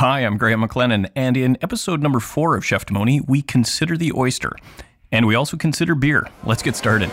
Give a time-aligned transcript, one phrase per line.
[0.00, 4.12] Hi, I'm Graham McLennan, and in episode number four of Chef Cheftimony, we consider the
[4.16, 4.52] oyster.
[5.12, 6.26] And we also consider beer.
[6.42, 7.10] Let's get started.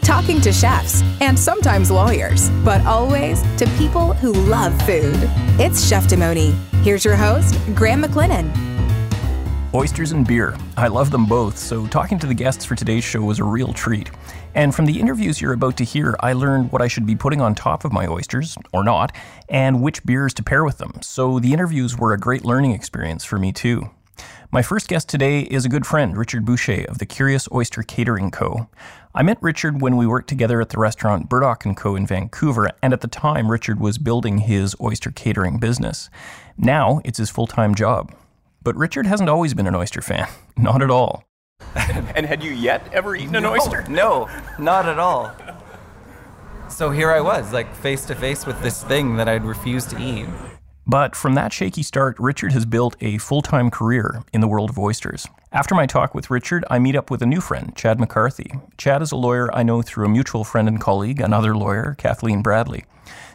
[0.00, 5.18] Talking to chefs and sometimes lawyers, but always to people who love food.
[5.60, 6.54] It's Cheftimony.
[6.82, 8.50] Here's your host, Graham McLennan.
[9.74, 10.56] Oysters and beer.
[10.78, 13.74] I love them both, so talking to the guests for today's show was a real
[13.74, 14.10] treat.
[14.58, 17.40] And from the interviews you're about to hear, I learned what I should be putting
[17.40, 19.14] on top of my oysters, or not,
[19.48, 20.94] and which beers to pair with them.
[21.00, 23.88] So the interviews were a great learning experience for me too.
[24.50, 28.32] My first guest today is a good friend, Richard Boucher of the Curious Oyster Catering
[28.32, 28.68] Co.
[29.14, 31.94] I met Richard when we worked together at the restaurant Burdock & Co.
[31.94, 36.10] in Vancouver, and at the time, Richard was building his oyster catering business.
[36.56, 38.12] Now, it's his full-time job.
[38.64, 40.26] But Richard hasn't always been an oyster fan.
[40.56, 41.27] Not at all.
[42.14, 43.84] and had you yet ever eaten an oyster?
[43.88, 45.32] No, not at all.
[46.68, 50.00] So here I was, like face to face with this thing that I'd refused to
[50.00, 50.26] eat.
[50.86, 54.70] But from that shaky start, Richard has built a full time career in the world
[54.70, 55.26] of oysters.
[55.52, 58.52] After my talk with Richard, I meet up with a new friend, Chad McCarthy.
[58.76, 62.42] Chad is a lawyer I know through a mutual friend and colleague, another lawyer, Kathleen
[62.42, 62.84] Bradley.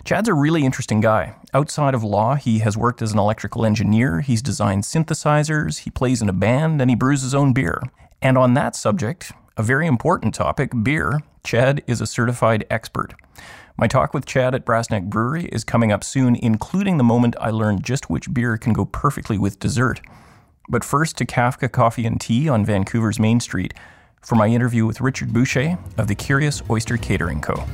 [0.04, 1.36] Chad's a really interesting guy.
[1.54, 6.22] Outside of law, he has worked as an electrical engineer, he's designed synthesizers, he plays
[6.22, 7.82] in a band, and he brews his own beer.
[8.24, 13.14] And on that subject, a very important topic, beer, Chad is a certified expert.
[13.78, 17.50] My talk with Chad at Brassneck Brewery is coming up soon, including the moment I
[17.50, 20.00] learned just which beer can go perfectly with dessert.
[20.70, 23.74] But first to Kafka Coffee and Tea on Vancouver's Main Street
[24.22, 27.66] for my interview with Richard Boucher of the Curious Oyster Catering Co.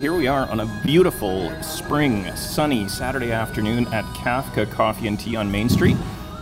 [0.00, 5.34] Here we are on a beautiful spring, sunny Saturday afternoon at Kafka Coffee and Tea
[5.34, 5.96] on Main Street.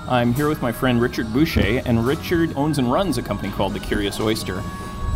[0.07, 3.73] I'm here with my friend Richard Boucher, and Richard owns and runs a company called
[3.73, 4.63] The Curious Oyster.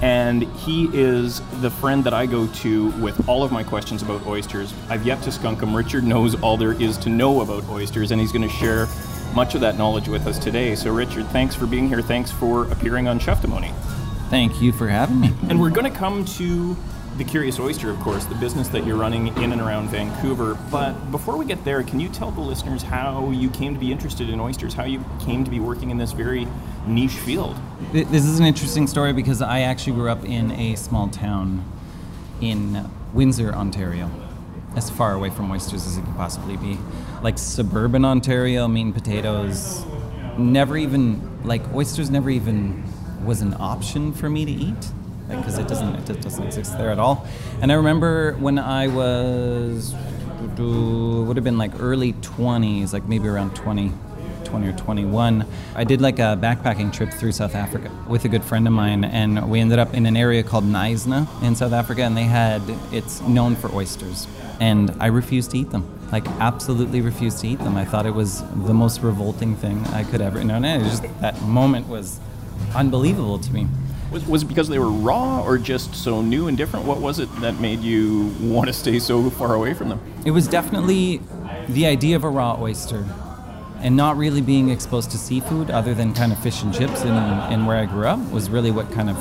[0.00, 4.26] And he is the friend that I go to with all of my questions about
[4.26, 4.72] oysters.
[4.88, 5.76] I've yet to skunk him.
[5.76, 8.86] Richard knows all there is to know about oysters, and he's going to share
[9.34, 10.74] much of that knowledge with us today.
[10.76, 12.00] So, Richard, thanks for being here.
[12.00, 13.74] Thanks for appearing on Cheftimony.
[14.30, 15.34] Thank you for having me.
[15.50, 16.74] And we're going to come to
[17.20, 20.54] the Curious Oyster, of course, the business that you're running in and around Vancouver.
[20.70, 23.92] But before we get there, can you tell the listeners how you came to be
[23.92, 26.48] interested in oysters, how you came to be working in this very
[26.86, 27.58] niche field?
[27.92, 31.62] This is an interesting story because I actually grew up in a small town
[32.40, 34.10] in Windsor, Ontario,
[34.74, 36.78] as far away from oysters as it could possibly be.
[37.20, 39.84] Like suburban Ontario, meat and potatoes,
[40.38, 42.82] never even, like, oysters never even
[43.26, 44.90] was an option for me to eat
[45.30, 47.26] because it doesn't it doesn't exist there at all.
[47.62, 49.94] And I remember when I was
[50.58, 53.92] would have been like early 20s, like maybe around 20,
[54.44, 55.46] 20 or 21.
[55.74, 59.04] I did like a backpacking trip through South Africa with a good friend of mine,
[59.04, 62.62] and we ended up in an area called Knysna in South Africa, and they had
[62.92, 64.26] it's known for oysters,
[64.60, 65.86] and I refused to eat them.
[66.12, 67.76] Like absolutely refused to eat them.
[67.76, 70.38] I thought it was the most revolting thing I could ever.
[70.38, 72.18] You know, and just that moment was
[72.74, 73.68] unbelievable to me.
[74.10, 76.84] Was, was it because they were raw or just so new and different?
[76.84, 80.00] What was it that made you want to stay so far away from them?
[80.24, 81.20] It was definitely
[81.68, 83.06] the idea of a raw oyster
[83.78, 87.66] and not really being exposed to seafood other than kind of fish and chips in
[87.66, 89.16] where I grew up was really what kind of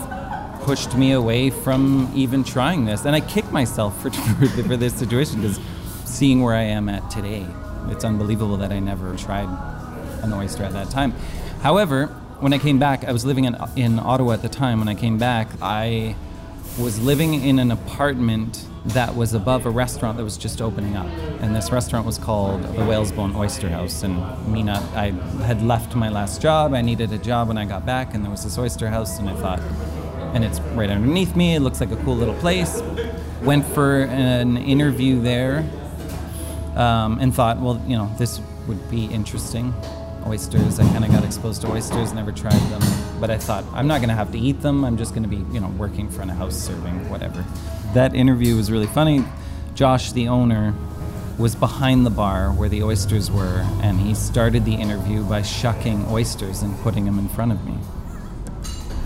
[0.64, 3.06] pushed me away from even trying this.
[3.06, 4.12] And I kicked myself for,
[4.68, 5.60] for this situation because
[6.04, 7.46] seeing where I am at today,
[7.88, 9.48] it's unbelievable that I never tried
[10.24, 11.12] an oyster at that time.
[11.62, 14.80] However, when I came back, I was living in, in Ottawa at the time.
[14.80, 16.16] When I came back, I
[16.80, 21.08] was living in an apartment that was above a restaurant that was just opening up.
[21.42, 24.04] And this restaurant was called the Whalesbone Oyster House.
[24.04, 24.18] And
[24.48, 25.12] Mina, I
[25.44, 26.74] had left my last job.
[26.74, 29.20] I needed a job when I got back, and there was this oyster house.
[29.20, 29.60] And I thought,
[30.34, 31.56] and it's right underneath me.
[31.56, 32.82] It looks like a cool little place.
[33.42, 35.70] Went for an interview there
[36.76, 39.74] um, and thought, well, you know, this would be interesting
[40.28, 40.80] oysters.
[40.80, 42.82] I kind of got exposed to oysters, never tried them.
[43.20, 44.84] But I thought, I'm not going to have to eat them.
[44.84, 47.46] I'm just going to be, you know, working front of house serving, whatever.
[47.94, 49.24] That interview was really funny.
[49.76, 50.74] Josh, the owner,
[51.38, 56.06] was behind the bar where the oysters were, and he started the interview by shucking
[56.08, 57.78] oysters and putting them in front of me.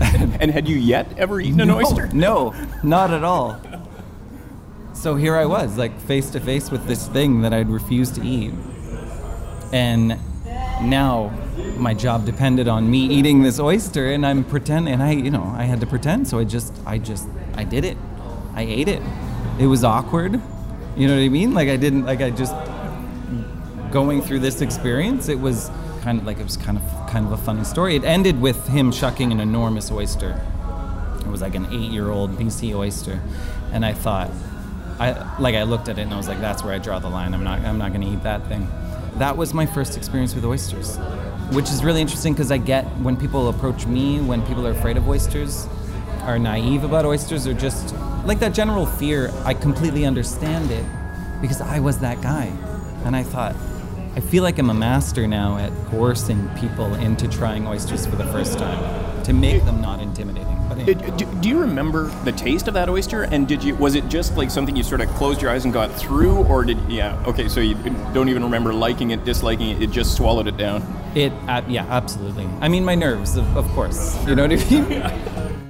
[0.40, 2.08] and had you yet ever eaten an no, oyster?
[2.08, 2.52] No,
[2.82, 3.60] not at all.
[4.92, 8.26] So here I was, like face to face with this thing that I'd refused to
[8.26, 8.52] eat.
[9.72, 10.18] And
[10.84, 11.32] now
[11.76, 15.44] my job depended on me eating this oyster and I'm pretending and I you know
[15.56, 17.96] I had to pretend so I just I just I did it
[18.54, 19.02] I ate it
[19.58, 20.40] it was awkward
[20.96, 22.54] you know what I mean like I didn't like I just
[23.90, 25.70] going through this experience it was
[26.04, 26.82] kind of like it was kind of
[27.14, 27.94] kind of a funny story.
[27.94, 30.38] It ended with him shucking an enormous oyster.
[31.20, 33.20] It was like an eight-year-old BC oyster,
[33.72, 34.30] and I thought,
[34.98, 37.08] I like I looked at it and I was like, that's where I draw the
[37.08, 37.32] line.
[37.32, 38.68] I'm not I'm not going to eat that thing.
[39.18, 40.96] That was my first experience with oysters,
[41.52, 44.96] which is really interesting because I get when people approach me when people are afraid
[44.96, 45.68] of oysters,
[46.22, 47.94] are naive about oysters, or just
[48.24, 49.30] like that general fear.
[49.44, 50.84] I completely understand it
[51.40, 52.46] because I was that guy,
[53.04, 53.54] and I thought.
[54.16, 58.26] I feel like I'm a master now at coercing people into trying oysters for the
[58.26, 60.53] first time to make them not intimidating.
[60.68, 60.86] But.
[61.16, 63.24] Do, do you remember the taste of that oyster?
[63.24, 65.72] And did you was it just like something you sort of closed your eyes and
[65.72, 67.22] got through, or did yeah?
[67.26, 67.74] Okay, so you
[68.12, 69.82] don't even remember liking it, disliking it.
[69.82, 70.82] It just swallowed it down.
[71.14, 72.46] It, uh, yeah, absolutely.
[72.60, 74.16] I mean, my nerves, of, of course.
[74.26, 75.44] You know what I mean?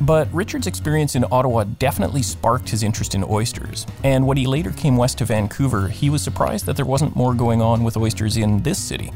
[0.00, 3.84] But Richard's experience in Ottawa definitely sparked his interest in oysters.
[4.04, 7.34] And when he later came west to Vancouver, he was surprised that there wasn't more
[7.34, 9.12] going on with oysters in this city.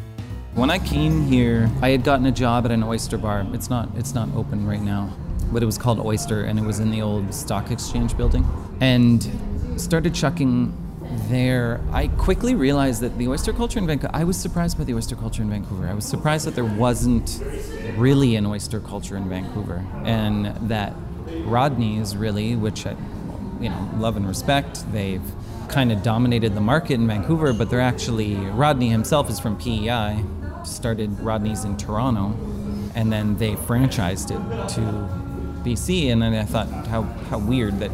[0.54, 3.46] When I came here, I had gotten a job at an oyster bar.
[3.54, 5.10] It's not it's not open right now,
[5.50, 8.46] but it was called Oyster and it was in the old stock exchange building.
[8.78, 9.26] And
[9.76, 10.76] started chucking
[11.30, 11.80] there.
[11.90, 15.16] I quickly realized that the oyster culture in Vancouver, I was surprised by the oyster
[15.16, 15.88] culture in Vancouver.
[15.88, 17.42] I was surprised that there wasn't
[17.96, 20.92] really an oyster culture in Vancouver and that
[21.44, 22.94] Rodney's really, which I
[23.58, 25.22] you know, love and respect, they've
[25.68, 30.22] kind of dominated the market in Vancouver, but they're actually Rodney himself is from PEI,
[30.64, 32.34] started Rodney's in Toronto,
[32.94, 34.80] and then they franchised it to
[35.64, 36.12] BC.
[36.12, 37.90] And then I thought, how how weird that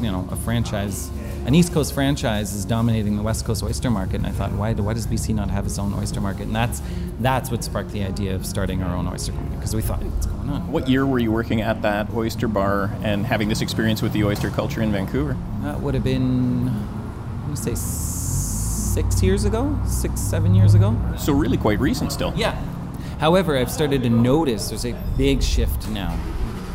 [0.00, 1.10] you know a franchise,
[1.46, 4.16] an East Coast franchise, is dominating the West Coast oyster market.
[4.16, 6.42] And I thought, why why does BC not have its own oyster market?
[6.42, 6.82] And that's
[7.20, 10.26] that's what sparked the idea of starting our own oyster company because we thought, what's
[10.26, 10.70] going on?
[10.70, 14.24] What year were you working at that oyster bar and having this experience with the
[14.24, 15.36] oyster culture in Vancouver?
[15.62, 16.66] That would have been,
[17.42, 17.74] let me say,
[18.92, 20.96] six years ago, six seven years ago.
[21.16, 22.32] So really quite recent still.
[22.36, 22.54] Yeah.
[23.18, 26.16] However, I've started to notice there's a big shift now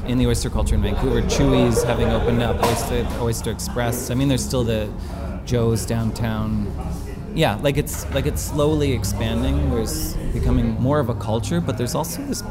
[0.06, 1.22] in the oyster culture in Vancouver.
[1.24, 4.12] Chewie's having opened up, Oyster, oyster Express.
[4.12, 4.90] I mean, there's still the
[5.46, 6.72] Joe's downtown.
[7.34, 9.72] Yeah, like it's like it's slowly expanding.
[9.72, 12.44] There's becoming more of a culture, but there's also this.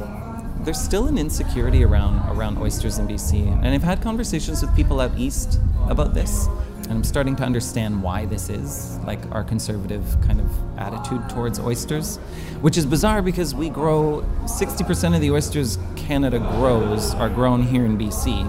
[0.65, 5.01] There's still an insecurity around around oysters in BC, and I've had conversations with people
[5.01, 6.49] out east about this.
[6.85, 11.59] And I'm starting to understand why this is, like our conservative kind of attitude towards
[11.61, 12.17] oysters,
[12.61, 17.85] which is bizarre because we grow 60% of the oysters Canada grows are grown here
[17.85, 18.49] in BC.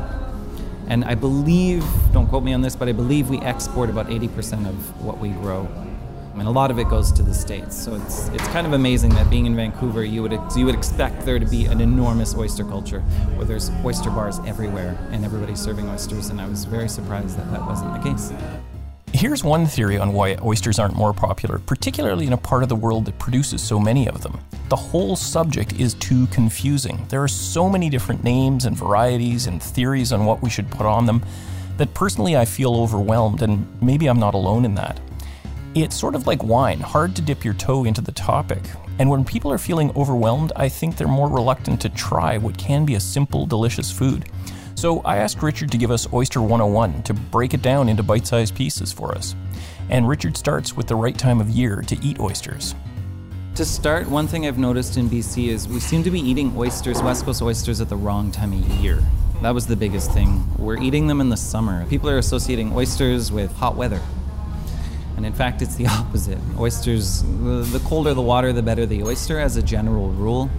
[0.88, 4.68] And I believe, don't quote me on this, but I believe we export about 80%
[4.68, 5.68] of what we grow.
[6.34, 8.74] I mean, a lot of it goes to the states, so it's it's kind of
[8.74, 12.36] amazing that being in Vancouver, you would you would expect there to be an enormous
[12.36, 13.02] oyster culture,
[13.36, 17.52] where there's oyster bars everywhere and everybody's serving oysters, and I was very surprised that
[17.52, 18.34] that wasn't the case.
[19.14, 22.76] Here's one theory on why oysters aren't more popular, particularly in a part of the
[22.76, 24.40] world that produces so many of them.
[24.70, 27.06] The whole subject is too confusing.
[27.10, 30.88] There are so many different names and varieties and theories on what we should put
[30.88, 31.24] on them
[31.78, 35.00] that personally I feel overwhelmed, and maybe I'm not alone in that.
[35.76, 38.62] It's sort of like wine, hard to dip your toe into the topic.
[39.00, 42.86] And when people are feeling overwhelmed, I think they're more reluctant to try what can
[42.86, 44.30] be a simple, delicious food.
[44.76, 48.28] So I asked Richard to give us Oyster 101 to break it down into bite
[48.28, 49.36] sized pieces for us.
[49.90, 52.76] And Richard starts with the right time of year to eat oysters.
[53.56, 57.02] To start, one thing I've noticed in BC is we seem to be eating oysters,
[57.02, 59.00] West Coast oysters, at the wrong time of year.
[59.42, 60.48] That was the biggest thing.
[60.60, 61.84] We're eating them in the summer.
[61.88, 64.00] People are associating oysters with hot weather.
[65.16, 66.40] And in fact, it's the opposite.
[66.58, 70.50] Oysters, the colder the water, the better the oyster, as a general rule.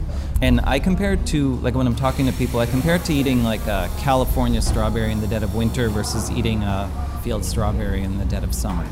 [0.43, 3.15] And I compare it to, like when I'm talking to people, I compare it to
[3.15, 6.91] eating like a California strawberry in the dead of winter versus eating a
[7.23, 8.87] field strawberry in the dead of summer.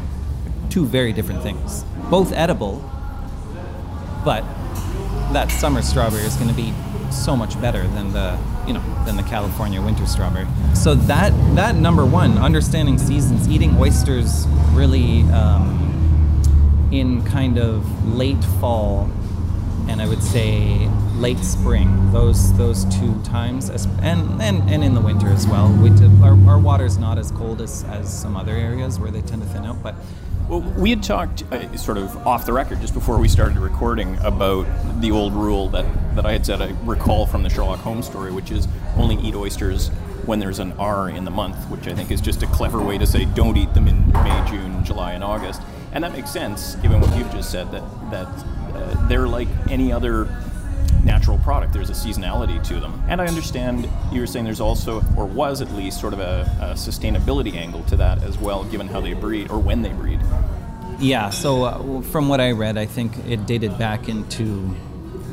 [0.71, 1.85] Two very different things.
[2.11, 2.83] Both edible,
[4.25, 4.45] but
[5.33, 6.73] that summer strawberry is going to be
[7.11, 10.47] so much better than the you know than the California winter strawberry.
[10.75, 18.43] So that that number one, understanding seasons, eating oysters really um, in kind of late
[18.61, 19.11] fall,
[19.89, 22.13] and I would say late spring.
[22.13, 25.73] Those those two times, and, and and in the winter as well.
[25.73, 25.91] We
[26.23, 29.49] our, our water's not as cold as, as some other areas where they tend to
[29.49, 29.95] thin out, but
[30.49, 34.19] well, we had talked uh, sort of off the record just before we started recording
[34.19, 34.67] about
[35.01, 38.33] the old rule that, that I had said I recall from the Sherlock Holmes story,
[38.33, 39.89] which is only eat oysters
[40.27, 42.99] when there's an R in the month, which I think is just a clever way
[42.99, 45.63] to say don't eat them in May, June, July, and August.
[45.93, 48.29] And that makes sense given what you've just said that that
[48.75, 50.25] uh, they're like any other
[51.05, 51.73] natural product.
[51.73, 53.03] There's a seasonality to them.
[53.09, 56.43] And I understand you were saying there's also, or was at least, sort of a,
[56.61, 60.21] a sustainability angle to that as well, given how they breed or when they breed.
[60.99, 64.75] Yeah, so uh, from what I read, I think it dated back into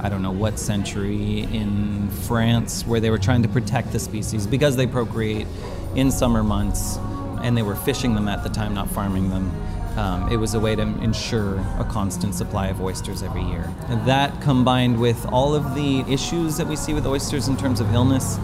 [0.02, 4.48] I don't know what century in France where they were trying to protect the species
[4.48, 5.46] because they procreate
[5.94, 6.98] in summer months
[7.44, 9.52] and they were fishing them at the time, not farming them.
[9.98, 13.70] Um, it was a way to ensure a constant supply of oysters every year.
[14.06, 17.94] That combined with all of the issues that we see with oysters in terms of
[17.94, 18.40] illness,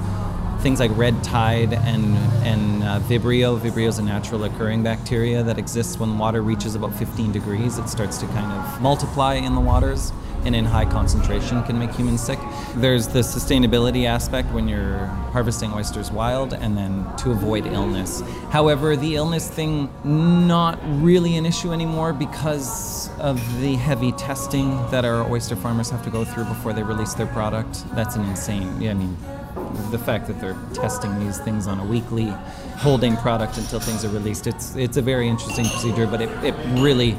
[0.59, 3.59] things like red tide and, and uh, Vibrio.
[3.59, 7.77] Vibrio is a natural occurring bacteria that exists when water reaches about 15 degrees.
[7.77, 10.11] It starts to kind of multiply in the waters
[10.45, 12.39] and in high concentration can make humans sick.
[12.75, 18.21] There's the sustainability aspect when you're harvesting oysters wild and then to avoid illness.
[18.49, 25.03] However, the illness thing not really an issue anymore because of the heavy testing that
[25.03, 27.83] our oyster farmers have to go through before they release their product.
[27.95, 28.81] That's an insane.
[28.81, 29.17] Yeah, I mean,
[29.91, 32.33] the fact that they're testing these things on a weekly
[32.77, 36.53] holding product until things are released it's it's a very interesting procedure but it, it
[36.79, 37.15] really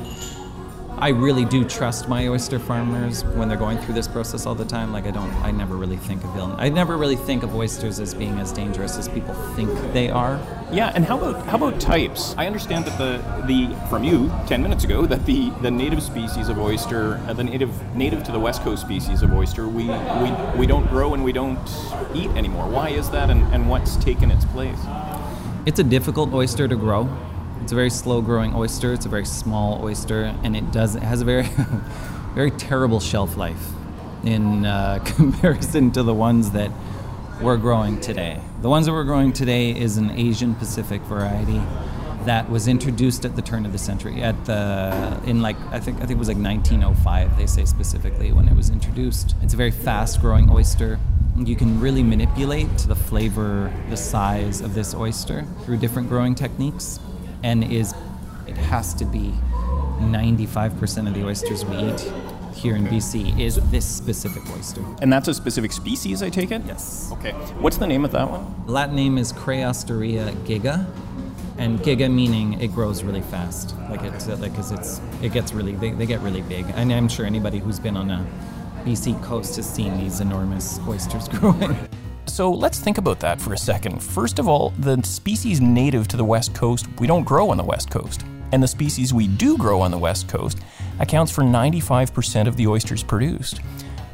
[0.99, 4.65] I really do trust my oyster farmers when they're going through this process all the
[4.65, 4.93] time.
[4.93, 6.55] Like I don't, I never really think of them.
[6.57, 10.41] I never really think of oysters as being as dangerous as people think they are.
[10.73, 12.35] Yeah, and how about how about types?
[12.39, 16.49] I understand that the the from you ten minutes ago that the the native species
[16.49, 20.59] of oyster, uh, the native native to the west coast species of oyster, we we
[20.59, 21.69] we don't grow and we don't
[22.15, 22.69] eat anymore.
[22.71, 24.79] Why is that, and, and what's taken its place?
[25.67, 27.09] It's a difficult oyster to grow.
[27.67, 28.93] It's a very slow growing oyster.
[28.93, 31.43] It's a very small oyster, and it does it has a very
[32.33, 33.73] very terrible shelf life
[34.23, 36.71] in uh, comparison to the ones that
[37.43, 38.41] we're growing today.
[38.63, 41.61] The ones that we're growing today is an Asian Pacific variety
[42.25, 45.97] that was introduced at the turn of the century at the in like I think
[45.97, 49.35] I think it was like 1905 they say specifically when it was introduced.
[49.43, 51.01] It's a very fast growing oyster.
[51.37, 57.01] You can really manipulate the flavor, the size of this oyster through different growing techniques
[57.47, 57.95] and is
[58.49, 59.33] it has to be
[60.01, 62.01] 95% of the oysters we eat
[62.53, 64.83] here in BC is this specific oyster.
[65.01, 66.63] And that's a specific species, I take it?
[66.67, 67.11] Yes.
[67.13, 67.33] Okay.
[67.63, 68.45] What's the name of that one?
[68.67, 70.87] Latin name is Crassostrea giga,
[71.59, 73.77] and giga meaning it grows really fast.
[73.91, 76.67] Like it's uh, like cause it's it gets really they, they get really big.
[76.75, 78.27] And I'm sure anybody who's been on a
[78.85, 81.77] BC coast has seen these enormous oysters growing.
[82.37, 84.03] So let's think about that for a second.
[84.03, 87.65] First of all, the species native to the West Coast, we don't grow on the
[87.65, 88.27] West Coast.
[88.53, 90.59] And the species we do grow on the West Coast
[91.01, 93.63] accounts for 95% of the oysters produced.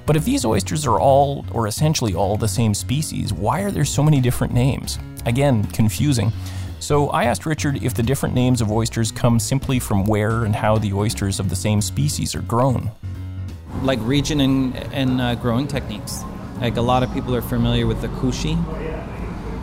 [0.07, 3.85] But if these oysters are all, or essentially all, the same species, why are there
[3.85, 5.01] so many different names?
[5.27, 6.33] Again, confusing.
[6.79, 10.55] So I asked Richard if the different names of oysters come simply from where and
[10.55, 12.89] how the oysters of the same species are grown.
[13.83, 16.23] Like region and, and uh, growing techniques.
[16.63, 18.57] Like a lot of people are familiar with the Kusshi,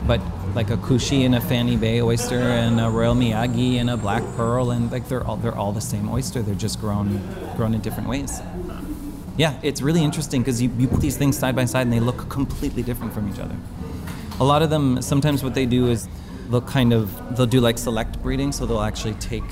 [0.06, 0.20] but
[0.54, 4.22] like a Kusshi and a Fanny Bay oyster and a Royal Miyagi and a Black
[4.36, 6.42] Pearl and like they're all they're all the same oyster.
[6.42, 7.22] They're just grown
[7.56, 8.42] grown in different ways.
[9.38, 12.02] Yeah, it's really interesting because you, you put these things side by side and they
[12.02, 13.56] look completely different from each other.
[14.42, 16.10] A lot of them sometimes what they do is
[16.50, 19.50] they'll kind of they'll do like select breeding, so they'll actually take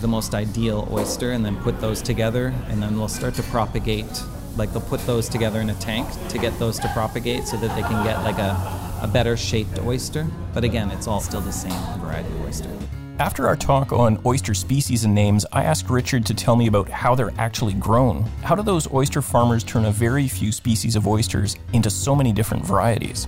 [0.00, 4.22] the most ideal oyster and then put those together and then they'll start to propagate
[4.56, 7.74] like they'll put those together in a tank to get those to propagate so that
[7.76, 10.26] they can get like a, a better shaped oyster.
[10.54, 12.70] But again, it's all still the same variety of oyster.
[13.18, 16.90] After our talk on oyster species and names, I asked Richard to tell me about
[16.90, 18.24] how they're actually grown.
[18.42, 22.30] How do those oyster farmers turn a very few species of oysters into so many
[22.30, 23.26] different varieties?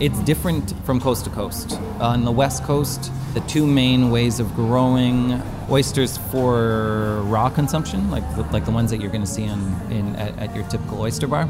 [0.00, 1.78] It's different from coast to coast.
[2.00, 8.28] On the west coast, the two main ways of growing oysters for raw consumption, like
[8.34, 9.60] the, like the ones that you're going to see in,
[9.92, 11.48] in at, at your typical oyster bar,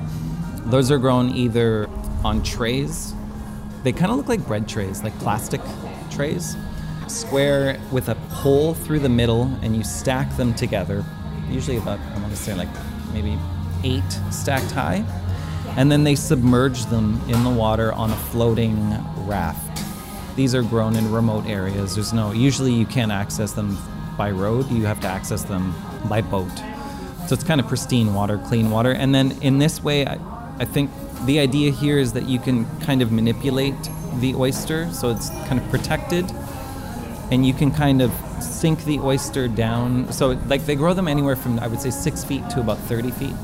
[0.66, 1.88] those are grown either
[2.22, 3.14] on trays.
[3.82, 5.62] They kind of look like bread trays, like plastic
[6.10, 6.54] trays,
[7.08, 11.02] square with a hole through the middle, and you stack them together.
[11.48, 12.68] Usually about I want to say like
[13.14, 13.38] maybe
[13.84, 15.02] eight stacked high
[15.76, 19.82] and then they submerge them in the water on a floating raft.
[20.36, 21.94] These are grown in remote areas.
[21.94, 23.78] There's no usually you can't access them
[24.16, 24.70] by road.
[24.70, 25.74] You have to access them
[26.08, 26.52] by boat.
[27.26, 28.92] So it's kind of pristine water, clean water.
[28.92, 30.18] And then in this way, I,
[30.58, 30.90] I think
[31.24, 33.74] the idea here is that you can kind of manipulate
[34.20, 36.30] the oyster so it's kind of protected
[37.30, 40.12] and you can kind of sink the oyster down.
[40.12, 43.10] So, like, they grow them anywhere from, I would say, six feet to about 30
[43.12, 43.34] feet.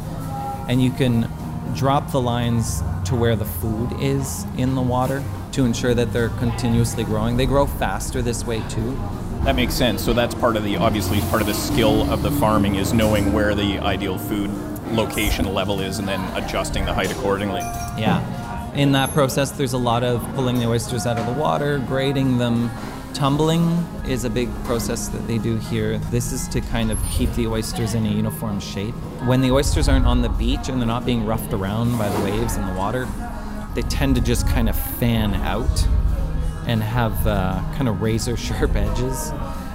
[0.69, 1.29] And you can
[1.75, 5.23] drop the lines to where the food is in the water
[5.53, 7.37] to ensure that they're continuously growing.
[7.37, 8.99] They grow faster this way too.
[9.45, 10.05] That makes sense.
[10.05, 13.33] So that's part of the obviously part of the skill of the farming is knowing
[13.33, 14.51] where the ideal food
[14.93, 17.61] location level is and then adjusting the height accordingly.
[17.99, 18.73] Yeah.
[18.75, 22.39] In that process there's a lot of pulling the oysters out of the water, grading
[22.39, 22.71] them,
[23.15, 23.63] Tumbling
[24.07, 25.99] is a big process that they do here.
[26.11, 28.95] This is to kind of keep the oysters in a uniform shape.
[29.25, 32.25] When the oysters aren't on the beach and they're not being roughed around by the
[32.25, 33.09] waves and the water,
[33.75, 35.87] they tend to just kind of fan out
[36.67, 39.33] and have uh, kind of razor sharp edges.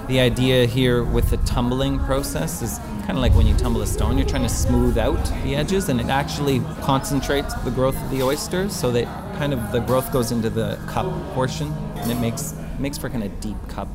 [0.08, 3.86] The idea here with the tumbling process is kind of like when you tumble a
[3.86, 8.10] stone, you're trying to smooth out the edges and it actually concentrates the growth of
[8.10, 9.04] the oysters so that
[9.36, 13.24] kind of the growth goes into the cup portion and it makes makes for kind
[13.24, 13.88] of deep cup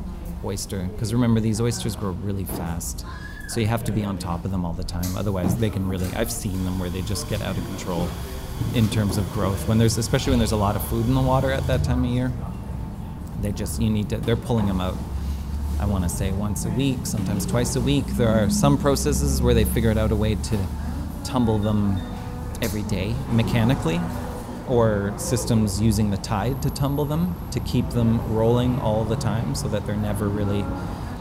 [0.44, 3.06] oyster because remember these oysters grow really fast.
[3.48, 5.86] So you have to be on top of them all the time otherwise they can
[5.88, 8.08] really i've seen them where they just get out of control
[8.76, 9.68] in terms of growth.
[9.68, 12.06] When there's especially when there's a lot of food in the water at that time
[12.06, 12.32] of year
[13.42, 14.96] they just you need to they're pulling them out
[15.80, 18.06] i want to say once a week sometimes twice a week.
[18.08, 20.68] There are some processes where they figured out a way to
[21.24, 21.98] tumble them
[22.62, 24.00] every day mechanically
[24.72, 29.54] or systems using the tide to tumble them to keep them rolling all the time
[29.54, 30.64] so that they're never really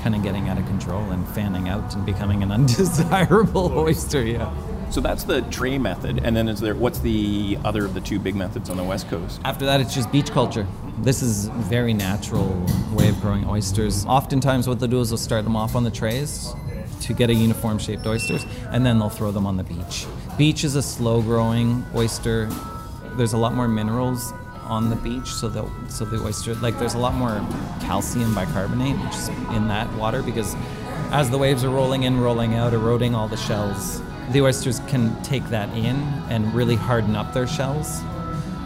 [0.00, 4.54] kind of getting out of control and fanning out and becoming an undesirable oyster yeah.
[4.90, 8.18] So that's the tray method and then is there what's the other of the two
[8.20, 9.40] big methods on the west coast?
[9.44, 10.66] After that it's just beach culture.
[10.98, 12.48] This is a very natural
[12.92, 14.06] way of growing oysters.
[14.06, 16.54] Oftentimes what they'll do is they'll start them off on the trays
[17.02, 20.06] to get a uniform shaped oysters and then they'll throw them on the beach.
[20.38, 22.48] Beach is a slow growing oyster
[23.20, 24.32] there's a lot more minerals
[24.64, 27.46] on the beach, so the so the oyster like there's a lot more
[27.82, 30.56] calcium bicarbonate which is in that water because
[31.12, 34.00] as the waves are rolling in, rolling out, eroding all the shells,
[34.30, 35.96] the oysters can take that in
[36.30, 38.00] and really harden up their shells.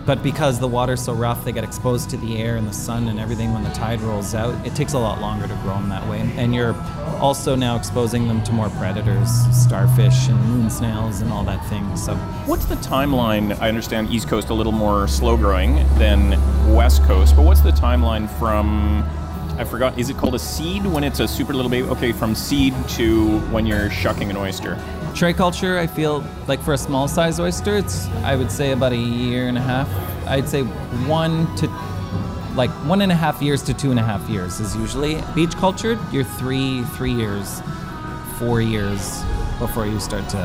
[0.06, 3.08] But because the water's so rough, they get exposed to the air and the sun
[3.08, 4.54] and everything when the tide rolls out.
[4.66, 6.20] It takes a lot longer to grow them that way.
[6.36, 6.74] And you're
[7.20, 11.96] also now exposing them to more predators, starfish and moon snails and all that thing.
[11.96, 12.14] So,
[12.46, 13.58] what's the timeline?
[13.60, 16.30] I understand East Coast a little more slow growing than
[16.74, 19.08] West Coast, but what's the timeline from?
[19.56, 19.98] I forgot.
[19.98, 21.86] Is it called a seed when it's a super little baby?
[21.88, 24.74] Okay, from seed to when you're shucking an oyster.
[25.14, 28.92] Tray culture, I feel like for a small size oyster, it's I would say about
[28.92, 29.88] a year and a half.
[30.26, 30.62] I'd say
[31.06, 31.68] one to
[32.56, 35.54] like one and a half years to two and a half years is usually beach
[35.54, 36.00] cultured.
[36.10, 37.62] You're three three years,
[38.40, 39.22] four years
[39.60, 40.38] before you start to.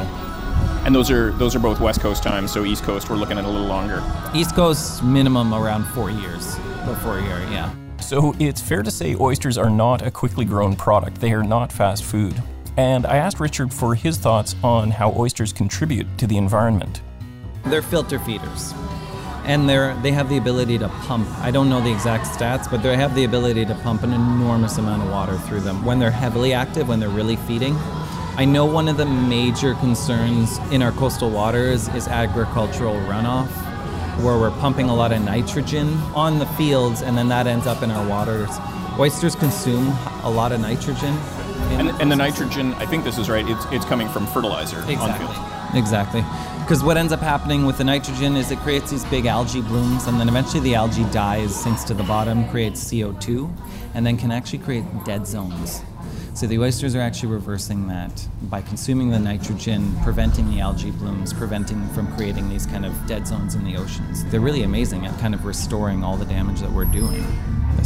[0.86, 2.52] And those are those are both West Coast times.
[2.52, 4.04] So East Coast, we're looking at a little longer.
[4.36, 7.74] East Coast minimum around four years before you're yeah.
[8.02, 11.22] So it's fair to say oysters are not a quickly grown product.
[11.22, 12.40] They are not fast food
[12.80, 17.02] and I asked Richard for his thoughts on how oysters contribute to the environment.
[17.66, 18.74] They're filter feeders.
[19.44, 21.28] And they're, they have the ability to pump.
[21.40, 24.78] I don't know the exact stats, but they have the ability to pump an enormous
[24.78, 27.76] amount of water through them when they're heavily active, when they're really feeding.
[28.38, 33.50] I know one of the major concerns in our coastal waters is agricultural runoff,
[34.24, 37.84] where we're pumping a lot of nitrogen on the fields, and then that ends up
[37.84, 38.50] in our waters.
[38.98, 39.88] Oysters consume
[40.24, 41.18] a lot of nitrogen,
[41.80, 45.80] and, and, the nitrogen, I think this is right, it's, it's coming from fertilizer exactly.
[45.80, 46.22] Exactly.
[46.60, 50.08] Because what ends up happening with the nitrogen is it creates these big algae blooms,
[50.08, 53.52] and then eventually the algae dies, sinks to the bottom, creates CO2,
[53.94, 55.82] and then can actually create dead zones.
[56.34, 61.34] So the oysters are actually reversing that by consuming the nitrogen, preventing the algae blooms,
[61.34, 64.24] preventing from creating these kind of dead zones in the oceans.
[64.26, 67.26] They're really amazing at kind of restoring all the damage that we're doing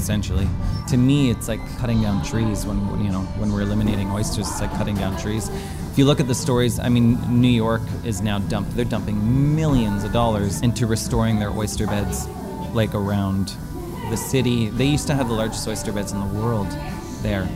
[0.04, 0.48] essentially.
[0.90, 4.50] To me, it's like cutting down trees when you know when we're eliminating oysters.
[4.50, 5.48] It's like cutting down trees.
[5.92, 8.68] If you look at the stories, I mean, New York is now dump.
[8.72, 12.28] They're dumping millions of dollars into restoring their oyster beds,
[12.74, 13.56] like around
[14.10, 14.68] the city.
[14.68, 16.70] They used to have the largest oyster beds in the world
[17.22, 17.48] there,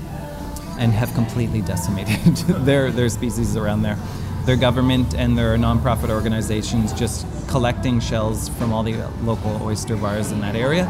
[0.80, 3.98] and have completely decimated their their species around there.
[4.46, 10.32] Their government and their nonprofit organizations just collecting shells from all the local oyster bars
[10.32, 10.88] in that area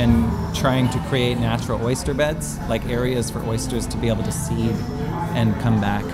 [0.00, 4.32] and trying to create natural oyster beds, like areas for oysters to be able to
[4.32, 4.74] seed
[5.34, 6.04] and come back.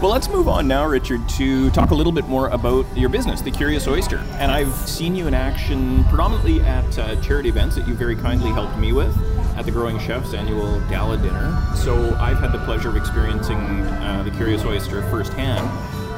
[0.00, 3.42] Well, let's move on now, Richard, to talk a little bit more about your business,
[3.42, 4.18] The Curious Oyster.
[4.38, 8.50] And I've seen you in action predominantly at uh, charity events that you very kindly
[8.50, 9.14] helped me with
[9.56, 11.62] at the Growing Chefs annual gala dinner.
[11.74, 15.66] So I've had the pleasure of experiencing uh, The Curious Oyster firsthand.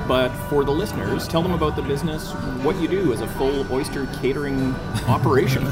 [0.09, 3.71] But for the listeners, tell them about the business, what you do as a full
[3.71, 4.75] oyster catering
[5.07, 5.62] operation.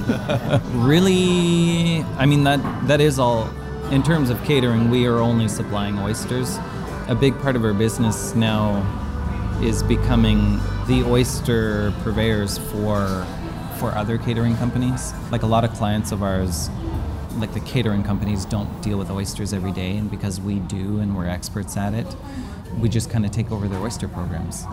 [0.74, 3.48] really, I mean that that is all.
[3.90, 6.58] In terms of catering, we are only supplying oysters.
[7.08, 8.82] A big part of our business now
[9.62, 13.26] is becoming the oyster purveyors for
[13.78, 15.14] for other catering companies.
[15.32, 16.68] Like a lot of clients of ours
[17.38, 21.14] like the catering companies don't deal with oysters every day and because we do and
[21.14, 22.06] we're experts at it
[22.78, 24.64] we just kind of take over their oyster programs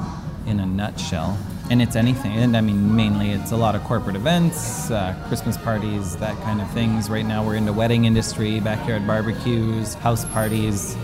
[0.46, 1.38] in a nutshell.
[1.70, 2.34] And it's anything.
[2.34, 6.62] And I mean, mainly it's a lot of corporate events, uh, Christmas parties, that kind
[6.62, 7.10] of things.
[7.10, 10.96] Right now we're in the wedding industry, backyard barbecues, house parties.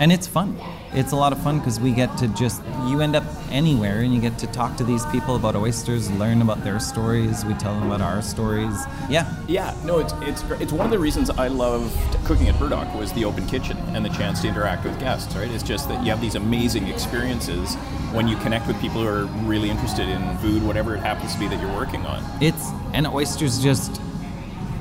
[0.00, 0.58] And it's fun.
[0.92, 4.12] It's a lot of fun because we get to just, you end up anywhere and
[4.12, 7.44] you get to talk to these people about oysters, learn about their stories.
[7.44, 8.74] We tell them about our stories.
[9.08, 9.32] Yeah.
[9.46, 13.12] Yeah, no, it's, it's, it's one of the reasons I loved cooking at Burdock was
[13.12, 15.48] the open kitchen and the chance to interact with guests, right?
[15.48, 17.76] It's just that you have these amazing experiences
[18.12, 21.38] when you connect with people who are really interested in food, whatever it happens to
[21.38, 22.20] be that you're working on.
[22.42, 24.00] It's, and oysters just,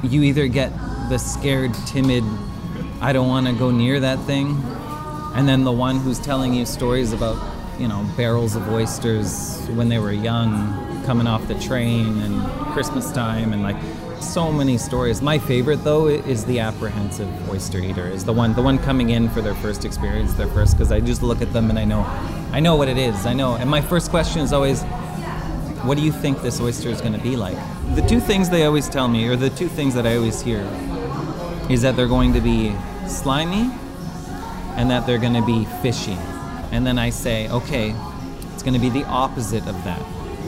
[0.01, 0.71] you either get
[1.09, 2.23] the scared, timid,
[2.99, 4.61] I don't want to go near that thing,
[5.35, 7.37] and then the one who's telling you stories about
[7.79, 13.11] you know barrels of oysters when they were young coming off the train and christmas
[13.11, 13.77] time and like
[14.21, 15.21] so many stories.
[15.21, 19.29] My favorite though is the apprehensive oyster eater is the one the one coming in
[19.29, 22.01] for their first experience their first because i just look at them and i know
[22.51, 23.25] i know what it is.
[23.25, 23.55] I know.
[23.55, 24.83] And my first question is always
[25.83, 27.57] what do you think this oyster is going to be like?
[27.95, 30.61] The two things they always tell me or the two things that i always hear
[31.69, 32.75] is that they're going to be
[33.07, 33.71] slimy
[34.79, 36.17] and that they're going to be fishy.
[36.71, 37.93] And then I say, okay,
[38.53, 40.01] it's going to be the opposite of that.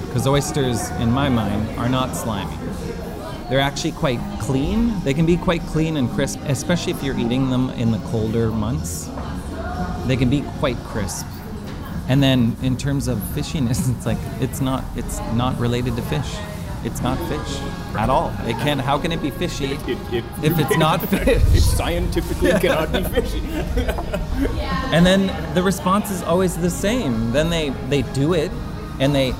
[0.05, 2.55] Because oysters, in my mind, are not slimy.
[3.49, 4.97] They're actually quite clean.
[5.01, 8.51] They can be quite clean and crisp, especially if you're eating them in the colder
[8.51, 9.11] months.
[10.07, 11.25] They can be quite crisp.
[12.07, 16.37] And then in terms of fishiness, it's like it's not it's not related to fish.
[16.85, 18.33] It's not fish at all.
[18.45, 18.79] It can.
[18.79, 21.27] How can it be fishy it, it, it, if it's not fish?
[21.27, 23.41] It scientifically cannot be fishy.
[24.93, 27.31] and then the response is always the same.
[27.31, 28.51] Then they they do it,
[28.99, 29.33] and they.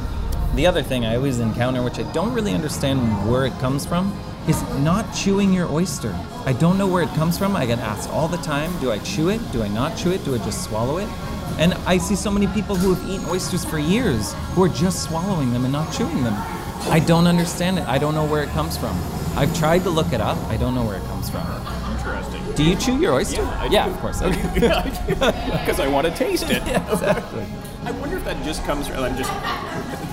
[0.55, 2.99] The other thing I always encounter, which I don't really understand
[3.31, 4.11] where it comes from,
[4.49, 6.13] is not chewing your oyster.
[6.45, 7.55] I don't know where it comes from.
[7.55, 9.39] I get asked all the time do I chew it?
[9.53, 10.25] Do I not chew it?
[10.25, 11.07] Do I just swallow it?
[11.57, 15.03] And I see so many people who have eaten oysters for years who are just
[15.03, 16.33] swallowing them and not chewing them.
[16.89, 17.87] I don't understand it.
[17.87, 18.97] I don't know where it comes from.
[19.35, 20.37] I've tried to look it up.
[20.49, 21.45] I don't know where it comes from.
[21.93, 22.53] Interesting.
[22.55, 23.41] Do you chew your oyster?
[23.41, 24.21] Yeah, yeah of course.
[24.21, 24.39] I do.
[25.59, 26.63] Because I want to taste it.
[26.67, 27.45] yeah, exactly.
[27.83, 29.31] I wonder if that just comes from, I'm just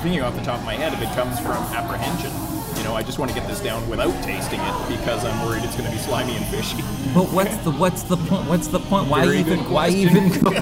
[0.03, 2.31] thinking off the top of my head, if it comes from apprehension.
[2.77, 5.65] You know, I just want to get this down without tasting it because I'm worried
[5.65, 6.77] it's going to be slimy and fishy.
[7.13, 8.49] But what's the what's the point?
[8.49, 9.09] What's the point?
[9.09, 10.53] Why Very even why even go?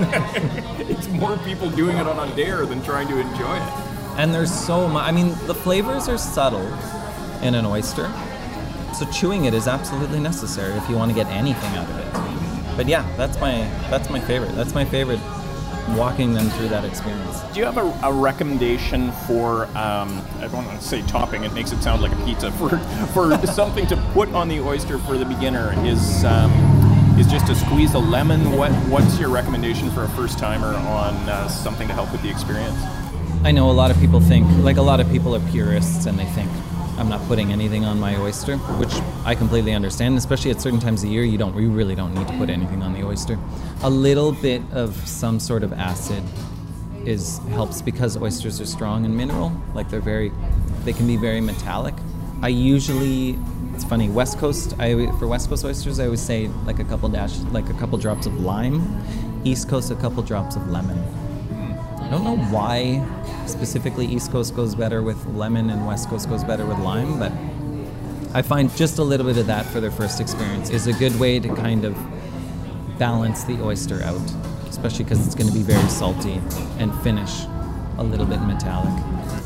[0.88, 3.85] it's more people doing it on a dare than trying to enjoy it.
[4.18, 5.06] And there's so much.
[5.06, 6.66] I mean, the flavors are subtle
[7.42, 8.10] in an oyster,
[8.94, 12.76] so chewing it is absolutely necessary if you want to get anything out of it.
[12.76, 13.58] But yeah, that's my
[13.90, 14.54] that's my favorite.
[14.54, 15.20] That's my favorite.
[15.90, 17.42] Walking them through that experience.
[17.52, 21.52] Do you have a, a recommendation for, um, I don't want to say topping, it
[21.52, 22.76] makes it sound like a pizza, for,
[23.14, 25.72] for something to put on the oyster for the beginner?
[25.86, 26.50] Is, um,
[27.20, 28.56] is just to squeeze a lemon?
[28.56, 32.30] What, what's your recommendation for a first timer on uh, something to help with the
[32.30, 32.82] experience?
[33.46, 36.18] I know a lot of people think, like a lot of people are purists and
[36.18, 36.50] they think,
[36.98, 38.92] I'm not putting anything on my oyster, which
[39.24, 40.18] I completely understand.
[40.18, 42.82] Especially at certain times of year, you don't, you really don't need to put anything
[42.82, 43.38] on the oyster.
[43.84, 46.24] A little bit of some sort of acid
[47.04, 49.52] is helps because oysters are strong and mineral.
[49.74, 50.32] Like they're very,
[50.82, 51.94] they can be very metallic.
[52.42, 53.38] I usually,
[53.74, 54.74] it's funny, West Coast.
[54.80, 57.96] I for West Coast oysters, I always say like a couple dash, like a couple
[57.96, 59.00] drops of lime.
[59.44, 60.98] East Coast, a couple drops of lemon.
[62.06, 63.04] I don't know why
[63.46, 67.32] specifically East Coast goes better with lemon and West Coast goes better with lime, but
[68.32, 71.18] I find just a little bit of that for their first experience is a good
[71.18, 71.96] way to kind of
[72.96, 74.22] balance the oyster out,
[74.68, 76.40] especially because it's going to be very salty
[76.78, 77.44] and finish
[77.98, 78.92] a little bit metallic.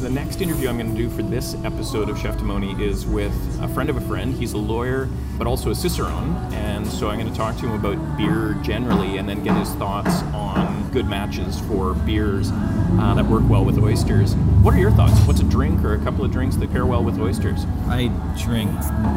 [0.00, 3.68] The next interview I'm going to do for this episode of Cheftimony is with a
[3.68, 4.34] friend of a friend.
[4.34, 5.08] He's a lawyer,
[5.38, 9.18] but also a cicerone, and so I'm going to talk to him about beer generally,
[9.18, 13.78] and then get his thoughts on good matches for beers uh, that work well with
[13.78, 14.34] oysters.
[14.34, 15.20] What are your thoughts?
[15.26, 17.64] What's a drink or a couple of drinks that pair well with oysters?
[17.86, 18.08] I
[18.42, 18.72] drink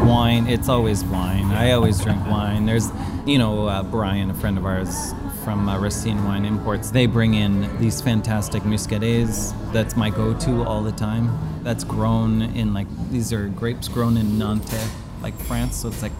[0.07, 0.47] wine.
[0.47, 1.45] It's always wine.
[1.45, 2.65] I always drink wine.
[2.65, 2.89] There's,
[3.25, 6.89] you know, uh, Brian, a friend of ours from uh, Racine Wine Imports.
[6.89, 9.53] They bring in these fantastic muscadets.
[9.73, 11.37] That's my go-to all the time.
[11.63, 14.89] That's grown in like these are grapes grown in Nantes,
[15.21, 15.77] like France.
[15.77, 16.11] So it's like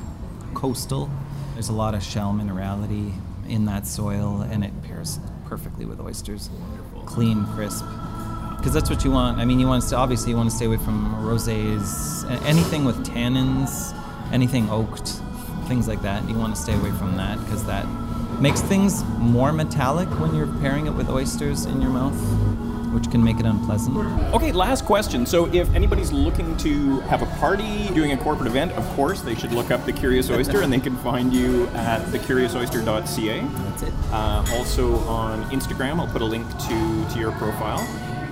[0.54, 1.10] coastal.
[1.54, 3.14] There's a lot of shell minerality
[3.48, 6.50] in that soil, and it pairs perfectly with oysters.
[7.06, 7.86] Clean, crisp
[8.58, 9.40] because that's what you want.
[9.40, 13.06] I mean, you want to obviously you want to stay away from rosés, anything with
[13.06, 13.94] tannins,
[14.32, 15.20] anything oaked,
[15.68, 16.28] things like that.
[16.30, 17.86] You want to stay away from that because that
[18.44, 22.14] makes things more metallic when you're pairing it with oysters in your mouth.
[22.94, 23.98] which can make it unpleasant.
[24.36, 25.26] Okay, last question.
[25.26, 29.34] So, if anybody's looking to have a party, doing a corporate event, of course, they
[29.34, 33.40] should look up The Curious Oyster and they can find you at thecuriousoyster.ca.
[33.42, 33.94] That's it.
[34.12, 37.82] Uh, also on Instagram, I'll put a link to, to your profile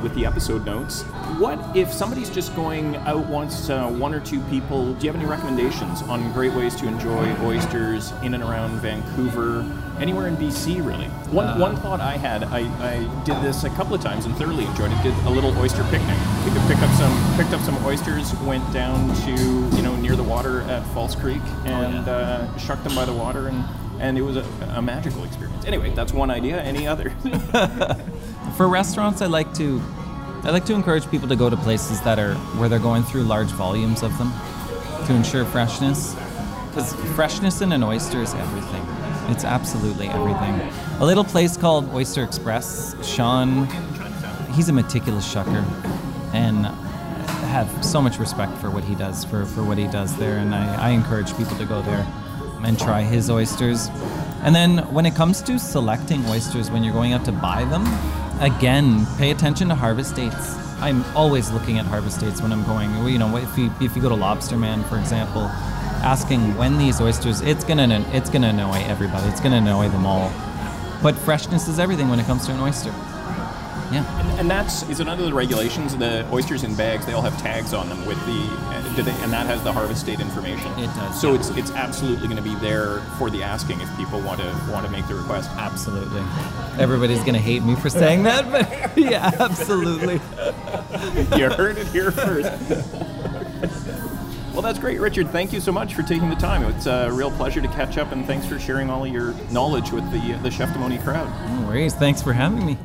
[0.02, 1.04] with the episode notes.
[1.38, 4.94] What if somebody's just going out wants uh, one or two people?
[4.94, 9.66] Do you have any recommendations on great ways to enjoy oysters in and around Vancouver,
[10.00, 11.08] anywhere in BC, really?
[11.32, 14.36] One, Uh, one thought I had, I, I did this a couple of times and
[14.38, 15.04] thoroughly enjoyed it.
[15.04, 16.18] Did a little oyster picnic.
[16.46, 19.32] We could pick up some, picked up some oysters, went down to
[19.76, 23.48] you know near the water at False Creek, and uh, shucked them by the water
[23.48, 23.64] and.
[24.00, 25.64] And it was a, a magical experience.
[25.64, 26.60] Anyway, that's one idea.
[26.60, 27.10] Any other?
[28.58, 29.82] For restaurants, I like to
[30.44, 33.24] I like to encourage people to go to places that are where they're going through
[33.24, 34.32] large volumes of them
[35.06, 36.16] to ensure freshness.
[36.70, 38.84] Because freshness in an oyster is everything.
[39.30, 40.60] It's absolutely everything.
[41.00, 42.96] A little place called Oyster Express.
[43.08, 43.68] Sean,
[44.54, 45.64] he's a meticulous shucker,
[46.34, 50.18] and I have so much respect for what he does for, for what he does
[50.18, 52.06] there, and I, I encourage people to go there
[52.64, 53.90] and try his oysters.
[54.44, 57.86] And then when it comes to selecting oysters when you're going out to buy them,
[58.42, 60.58] again, pay attention to harvest dates.
[60.82, 62.92] I'm always looking at harvest dates when I'm going.
[63.08, 65.44] You know, if you if you go to Lobster Man, for example,
[66.04, 69.30] asking when these oysters, it's gonna it's gonna annoy everybody.
[69.30, 70.32] It's gonna annoy them all.
[71.04, 72.90] But freshness is everything when it comes to an oyster.
[73.92, 74.06] Yeah.
[74.20, 75.96] And, and that's is it under the regulations?
[75.96, 79.46] The oysters in bags they all have tags on them with the they, and that
[79.46, 80.72] has the harvest date information.
[80.80, 84.22] It does, So it's it's absolutely going to be there for the asking if people
[84.22, 85.50] want to want to make the request.
[85.52, 86.22] Absolutely.
[86.80, 90.14] Everybody's gonna hate me for saying that, but yeah, absolutely.
[91.38, 92.52] you heard it here first.
[94.54, 95.30] Well, that's great, Richard.
[95.30, 96.64] Thank you so much for taking the time.
[96.76, 99.92] It's a real pleasure to catch up, and thanks for sharing all of your knowledge
[99.92, 101.30] with the the Cheftimony crowd.
[101.50, 101.94] No worries.
[101.96, 102.78] Thanks for having me.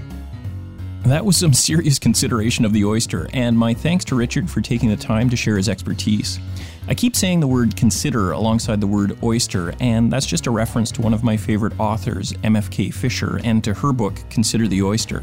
[1.06, 4.88] That was some serious consideration of the oyster, and my thanks to Richard for taking
[4.88, 6.40] the time to share his expertise.
[6.88, 10.90] I keep saying the word consider alongside the word oyster, and that's just a reference
[10.92, 15.22] to one of my favorite authors, MFK Fisher, and to her book, Consider the Oyster.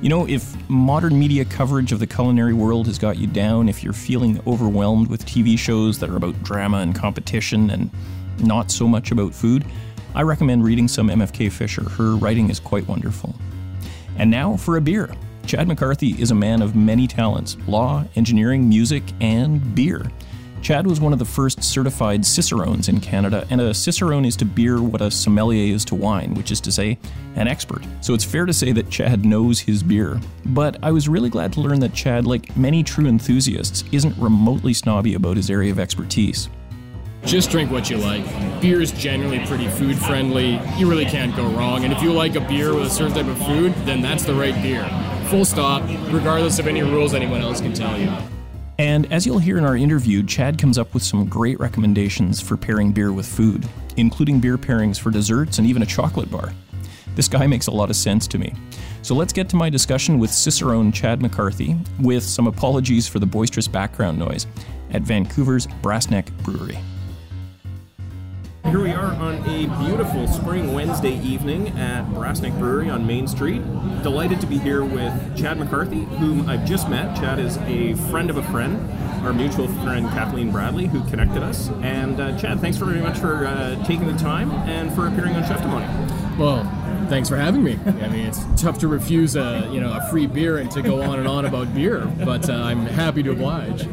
[0.00, 3.84] You know, if modern media coverage of the culinary world has got you down, if
[3.84, 7.90] you're feeling overwhelmed with TV shows that are about drama and competition and
[8.38, 9.66] not so much about food,
[10.14, 11.86] I recommend reading some MFK Fisher.
[11.86, 13.34] Her writing is quite wonderful.
[14.16, 15.10] And now for a beer.
[15.46, 20.06] Chad McCarthy is a man of many talents law, engineering, music, and beer.
[20.62, 24.44] Chad was one of the first certified cicerones in Canada, and a cicerone is to
[24.44, 26.96] beer what a sommelier is to wine, which is to say,
[27.34, 27.82] an expert.
[28.00, 30.20] So it's fair to say that Chad knows his beer.
[30.46, 34.72] But I was really glad to learn that Chad, like many true enthusiasts, isn't remotely
[34.72, 36.48] snobby about his area of expertise.
[37.24, 38.24] Just drink what you like.
[38.60, 40.60] Beer is generally pretty food friendly.
[40.76, 41.84] You really can't go wrong.
[41.84, 44.34] And if you like a beer with a certain type of food, then that's the
[44.34, 44.84] right beer.
[45.28, 45.82] Full stop,
[46.12, 48.12] regardless of any rules anyone else can tell you.
[48.78, 52.56] And as you'll hear in our interview, Chad comes up with some great recommendations for
[52.56, 56.52] pairing beer with food, including beer pairings for desserts and even a chocolate bar.
[57.14, 58.52] This guy makes a lot of sense to me.
[59.02, 63.26] So let's get to my discussion with Cicerone Chad McCarthy, with some apologies for the
[63.26, 64.46] boisterous background noise,
[64.90, 66.78] at Vancouver's Brassneck Brewery.
[68.64, 73.60] Here we are on a beautiful spring Wednesday evening at Brassneck Brewery on Main Street.
[74.02, 77.16] Delighted to be here with Chad McCarthy, whom I've just met.
[77.16, 78.90] Chad is a friend of a friend,
[79.24, 81.70] our mutual friend Kathleen Bradley, who connected us.
[81.82, 85.42] And uh, Chad, thanks very much for uh, taking the time and for appearing on
[85.42, 86.21] Cheftimony.
[86.38, 86.64] Well,
[87.08, 87.78] thanks for having me.
[87.86, 91.02] I mean, it's tough to refuse a you know a free beer and to go
[91.02, 93.86] on and on about beer, but uh, I'm happy to oblige.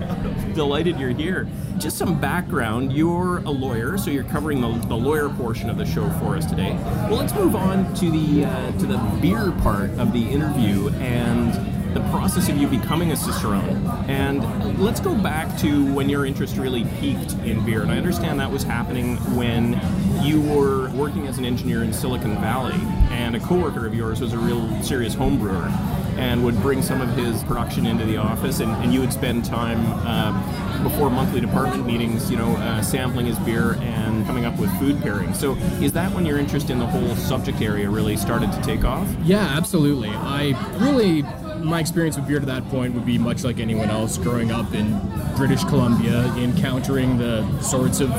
[0.56, 1.48] Delighted you're here.
[1.78, 2.94] Just some background.
[2.94, 6.46] You're a lawyer, so you're covering the, the lawyer portion of the show for us
[6.46, 6.74] today.
[7.10, 11.79] Well, let's move on to the uh, to the beer part of the interview and
[11.94, 13.88] the process of you becoming a cicerone.
[14.08, 17.82] And let's go back to when your interest really peaked in beer.
[17.82, 19.80] And I understand that was happening when
[20.24, 22.80] you were working as an engineer in Silicon Valley,
[23.12, 25.72] and a coworker of yours was a real serious home brewer
[26.18, 29.46] and would bring some of his production into the office, and, and you would spend
[29.46, 34.58] time um, before monthly department meetings, you know, uh, sampling his beer and coming up
[34.60, 35.36] with food pairings.
[35.36, 38.84] So, is that when your interest in the whole subject area really started to take
[38.84, 39.08] off?
[39.24, 40.10] Yeah, absolutely.
[40.10, 40.50] I
[40.80, 41.24] really,
[41.64, 44.74] my experience with beer to that point would be much like anyone else growing up
[44.74, 45.00] in
[45.36, 48.10] British Columbia, encountering the sorts of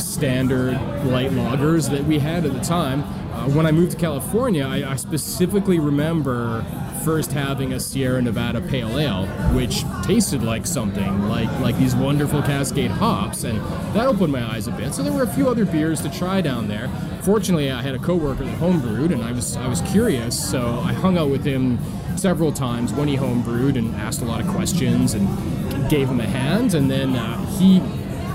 [0.00, 0.74] standard
[1.06, 3.04] light lagers that we had at the time.
[3.54, 6.64] When I moved to California, I, I specifically remember
[7.04, 12.42] first having a Sierra Nevada Pale Ale, which tasted like something, like like these wonderful
[12.42, 13.58] Cascade hops, and
[13.94, 14.94] that opened my eyes a bit.
[14.94, 16.88] So there were a few other beers to try down there.
[17.22, 20.92] Fortunately, I had a coworker that homebrewed, and I was I was curious, so I
[20.92, 21.78] hung out with him
[22.16, 26.26] several times when he homebrewed and asked a lot of questions and gave him a
[26.26, 27.80] hand, and then uh, he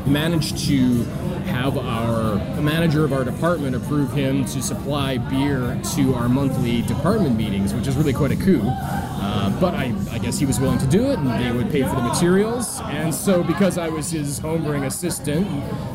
[0.06, 1.06] managed to
[1.46, 7.36] have our manager of our department approve him to supply beer to our monthly department
[7.36, 8.62] meetings, which is really quite a coup.
[8.66, 11.84] Uh, but I, I, guess he was willing to do it, and they would pay
[11.84, 12.80] for the materials.
[12.86, 15.48] And so, because I was his homebrewing assistant,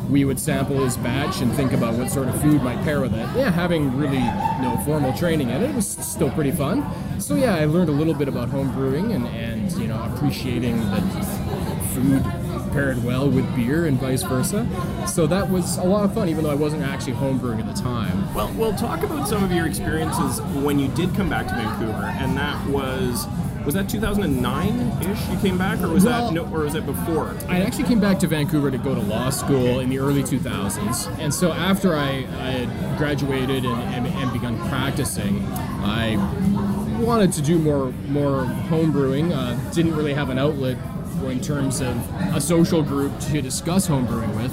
[0.09, 3.13] we would sample his batch and think about what sort of food might pair with
[3.13, 3.27] it.
[3.35, 6.85] Yeah, having really no formal training in it, it was still pretty fun.
[7.19, 11.01] So yeah, I learned a little bit about homebrewing and, and you know appreciating that
[11.93, 12.23] food
[12.71, 14.67] paired well with beer and vice versa.
[15.07, 17.81] So that was a lot of fun, even though I wasn't actually homebrewing at the
[17.81, 18.33] time.
[18.33, 22.05] Well, we'll talk about some of your experiences when you did come back to Vancouver,
[22.19, 23.27] and that was
[23.65, 27.35] was that 2009-ish you came back or was well, that no, or was it before
[27.47, 31.15] i actually came back to vancouver to go to law school in the early 2000s
[31.19, 35.45] and so after i, I had graduated and, and, and begun practicing
[35.83, 36.15] i
[36.99, 40.77] wanted to do more more home brewing uh, didn't really have an outlet
[41.29, 41.95] in terms of
[42.35, 44.51] a social group to discuss homebrewing with.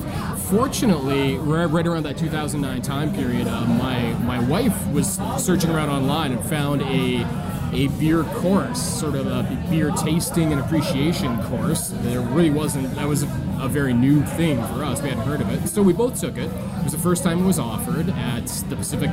[0.49, 6.33] Fortunately, right around that 2009 time period, uh, my my wife was searching around online
[6.33, 7.27] and found a
[7.73, 11.89] a beer course, sort of a beer tasting and appreciation course.
[12.03, 13.25] There really wasn't, that was
[13.61, 15.03] a, very new thing for us.
[15.03, 15.69] We hadn't heard of it.
[15.69, 16.51] So we both took it.
[16.51, 19.11] It was the first time it was offered at the Pacific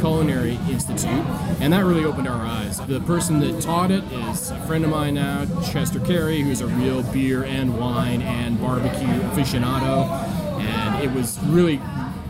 [0.00, 1.24] Culinary Institute,
[1.60, 2.80] and that really opened our eyes.
[2.86, 6.66] The person that taught it is a friend of mine now, Chester Carey, who's a
[6.66, 10.08] real beer and wine and barbecue aficionado.
[10.60, 11.80] And it was really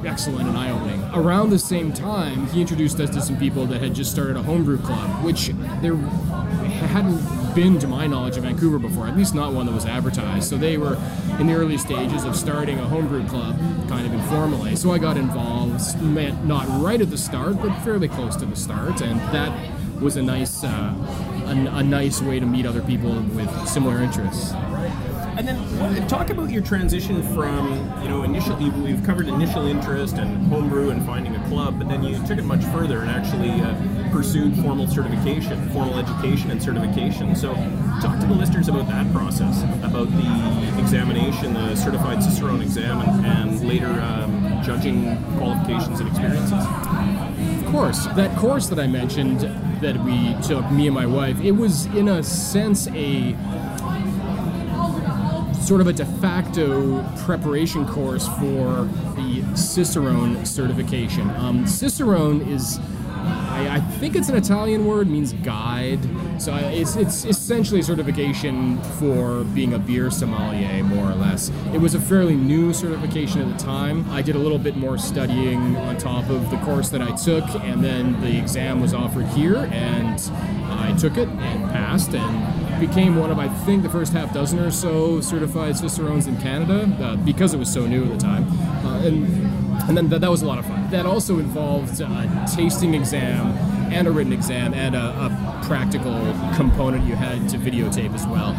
[0.05, 1.03] excellent and eye-opening.
[1.15, 4.43] Around the same time, he introduced us to some people that had just started a
[4.43, 5.49] homebrew club, which
[5.81, 7.21] there hadn't
[7.55, 10.49] been, to my knowledge, in Vancouver before, at least not one that was advertised.
[10.49, 10.97] So they were
[11.39, 13.57] in the early stages of starting a homebrew club,
[13.89, 14.77] kind of informally.
[14.77, 15.81] So I got involved,
[16.45, 19.53] not right at the start, but fairly close to the start, and that
[20.01, 20.95] was a nice, uh,
[21.47, 24.53] a, a nice way to meet other people with similar interests.
[25.47, 27.69] And then talk about your transition from,
[28.03, 32.03] you know, initially we've covered initial interest and homebrew and finding a club, but then
[32.03, 37.37] you took it much further and actually uh, pursued formal certification, formal education and certification.
[37.37, 37.53] So
[38.01, 43.27] talk to the listeners about that process, about the examination, the certified Cicerone exam, and,
[43.27, 46.65] and later um, judging qualifications and experiences.
[47.65, 49.41] Of course, that course that I mentioned
[49.83, 53.37] that we took, me and my wife, it was in a sense a
[55.65, 58.85] sort of a de facto preparation course for
[59.17, 61.31] the Cicerone certification.
[61.37, 62.79] Um, Cicerone is,
[63.25, 66.01] I, I, think it's an Italian word, means guide.
[66.41, 71.51] So it's, it's essentially a certification for being a beer sommelier, more or less.
[71.73, 74.09] It was a fairly new certification at the time.
[74.11, 77.45] I did a little bit more studying on top of the course that I took,
[77.63, 80.21] and then the exam was offered here, and
[80.71, 84.59] I took it and passed, and became one of, I think, the first half dozen
[84.59, 88.45] or so certified Cicerones in Canada uh, because it was so new at the time.
[88.85, 90.74] Uh, and and then that, that was a lot of fun.
[90.91, 93.57] That also involved a tasting exam
[93.93, 96.13] and a written exam and a, a, practical
[96.57, 98.53] component you had to videotape as well.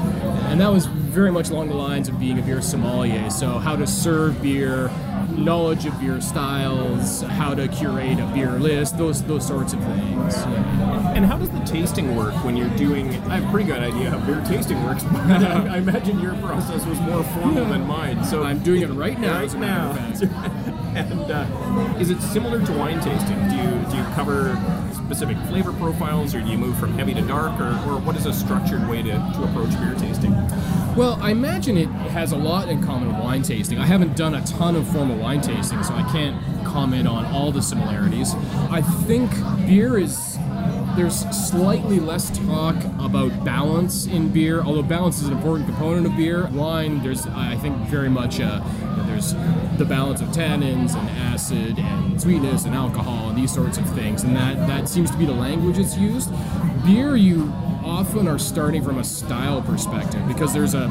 [0.49, 3.29] And that was very much along the lines of being a beer sommelier.
[3.29, 4.89] So, how to serve beer,
[5.29, 10.35] knowledge of beer styles, how to curate a beer list, those those sorts of things.
[11.15, 13.09] And how does the tasting work when you're doing?
[13.29, 16.35] I have a pretty good idea how beer tasting works, but I, I imagine your
[16.38, 18.23] process was more formal than mine.
[18.25, 19.41] So I'm doing it right now.
[19.41, 20.61] Right now.
[20.95, 23.38] and uh, is it similar to wine tasting?
[23.49, 24.55] Do you do you cover
[24.93, 28.25] specific flavor profiles, or do you move from heavy to dark, or, or what is
[28.25, 30.34] a structured way to, to approach beer tasting?
[30.95, 33.77] Well, I imagine it has a lot in common with wine tasting.
[33.77, 37.51] I haven't done a ton of formal wine tasting, so I can't comment on all
[37.51, 38.34] the similarities.
[38.71, 39.29] I think
[39.67, 40.38] beer is
[40.95, 46.15] there's slightly less talk about balance in beer, although balance is an important component of
[46.15, 46.47] beer.
[46.53, 48.63] Wine, there's I think very much a,
[49.15, 49.34] there's
[49.78, 54.23] the balance of tannins and acid and sweetness and alcohol and these sorts of things,
[54.23, 56.30] and that that seems to be the language that's used.
[56.86, 57.51] Beer, you
[57.84, 60.88] often are starting from a style perspective because there's a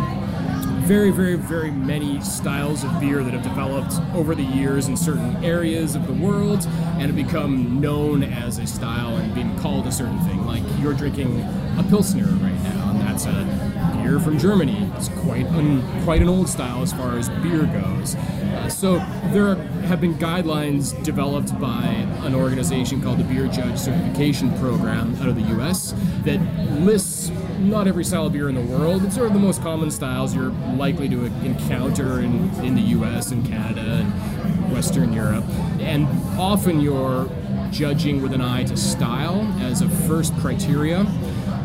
[0.85, 5.43] very, very, very many styles of beer that have developed over the years in certain
[5.45, 6.67] areas of the world
[6.99, 10.47] and have become known as a style and being called a certain thing.
[10.47, 11.41] Like you're drinking
[11.79, 14.91] a Pilsner right now, and that's a beer from Germany.
[14.97, 18.15] It's quite un, quite an old style as far as beer goes.
[18.15, 18.97] Uh, so
[19.33, 19.55] there
[19.87, 21.85] have been guidelines developed by
[22.23, 25.95] an organization called the Beer Judge Certification Program out of the U.S.
[26.25, 26.39] that
[26.81, 29.05] lists not every style of beer in the world.
[29.05, 33.31] It's sort of the most common styles you're likely to encounter in, in the US
[33.31, 35.45] and Canada and Western Europe.
[35.81, 36.07] And
[36.39, 37.31] often you're
[37.71, 41.07] judging with an eye to style as a first criteria.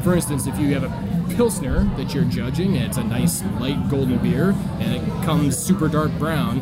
[0.04, 1.09] For instance, if you have a
[1.40, 6.12] Pilsner that you're judging, it's a nice light golden beer, and it comes super dark
[6.20, 6.62] brown,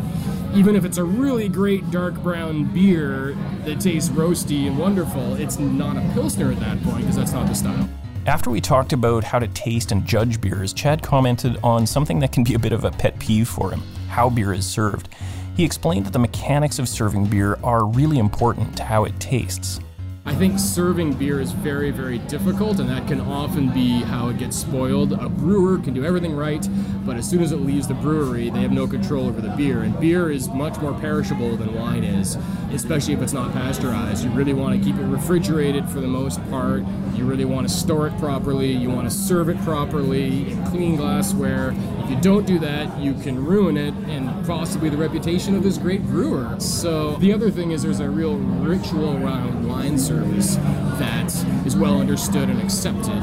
[0.54, 5.58] even if it's a really great dark brown beer that tastes roasty and wonderful, it's
[5.58, 7.90] not a Pilsner at that point because that's not the style.
[8.28, 12.32] After we talked about how to taste and judge beers, Chad commented on something that
[12.32, 15.10] can be a bit of a pet peeve for him how beer is served.
[15.56, 19.80] He explained that the mechanics of serving beer are really important to how it tastes.
[20.28, 24.38] I think serving beer is very, very difficult, and that can often be how it
[24.38, 25.14] gets spoiled.
[25.14, 26.68] A brewer can do everything right,
[27.06, 29.84] but as soon as it leaves the brewery, they have no control over the beer.
[29.84, 32.38] And beer is much more perishable than wine is,
[32.74, 34.26] especially if it's not pasteurized.
[34.26, 36.84] You really want to keep it refrigerated for the most part.
[37.16, 38.72] You really want to store it properly.
[38.72, 41.74] You want to serve it properly in clean glassware.
[42.04, 45.78] If you don't do that, you can ruin it and possibly the reputation of this
[45.78, 46.56] great brewer.
[46.60, 50.56] So the other thing is there's a real ritual around wine service
[50.98, 51.32] that
[51.66, 53.22] is well understood and accepted.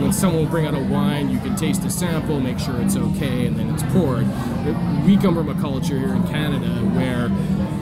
[0.00, 2.96] When someone will bring out a wine, you can taste a sample, make sure it's
[2.96, 4.26] okay, and then it's poured.
[5.04, 7.28] We come from a culture here in Canada where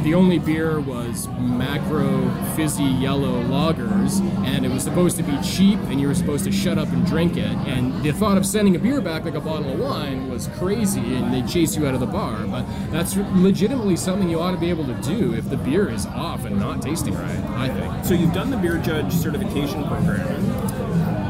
[0.02, 5.78] the only beer was macro fizzy yellow lagers, and it was supposed to be cheap,
[5.84, 7.44] and you were supposed to shut up and drink it.
[7.66, 11.14] And the thought of sending a beer back like a bottle of wine was crazy,
[11.16, 12.46] and they chase you out of the bar.
[12.46, 16.06] But that's legitimately something you ought to be able to do if the beer is
[16.06, 17.44] off and not tasting right.
[17.50, 18.04] I think.
[18.04, 20.26] So you've done the beer judge certification program.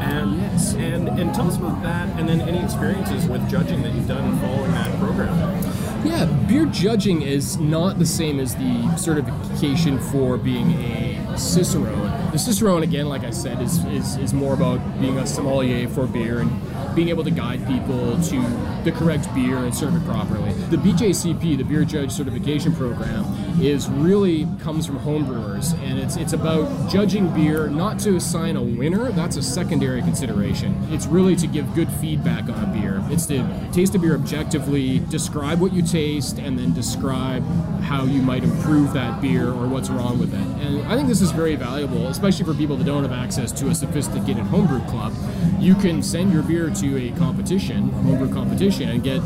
[0.01, 0.73] And, yes.
[0.73, 4.39] and and tell us about that, and then any experiences with judging that you've done
[4.39, 5.90] following that program.
[6.03, 12.31] Yeah, beer judging is not the same as the certification for being a cicerone.
[12.31, 16.07] The cicerone, again, like I said, is, is, is more about being a sommelier for
[16.07, 18.41] beer and being able to guide people to
[18.83, 20.51] the correct beer and serve it properly.
[20.71, 23.23] The BJCP, the Beer Judge Certification Program,
[23.59, 28.61] is really comes from homebrewers, and it's it's about judging beer not to assign a
[28.61, 29.11] winner.
[29.11, 30.75] That's a secondary consideration.
[30.89, 33.03] It's really to give good feedback on a beer.
[33.09, 37.43] It's to taste a beer objectively, describe what you taste, and then describe
[37.81, 40.65] how you might improve that beer or what's wrong with it.
[40.65, 43.67] And I think this is very valuable, especially for people that don't have access to
[43.69, 45.13] a sophisticated homebrew club.
[45.59, 49.21] You can send your beer to a competition, homebrew competition, and get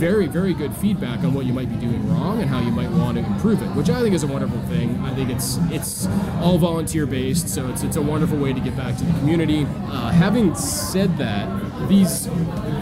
[0.00, 2.90] very, very good feedback on what you might be doing wrong and how you might
[2.90, 4.98] want to improve it, which I think is a wonderful thing.
[5.00, 6.06] I think it's it's
[6.40, 9.66] all volunteer based, so it's it's a wonderful way to get back to the community.
[9.88, 11.46] Uh, having said that,
[11.86, 12.30] these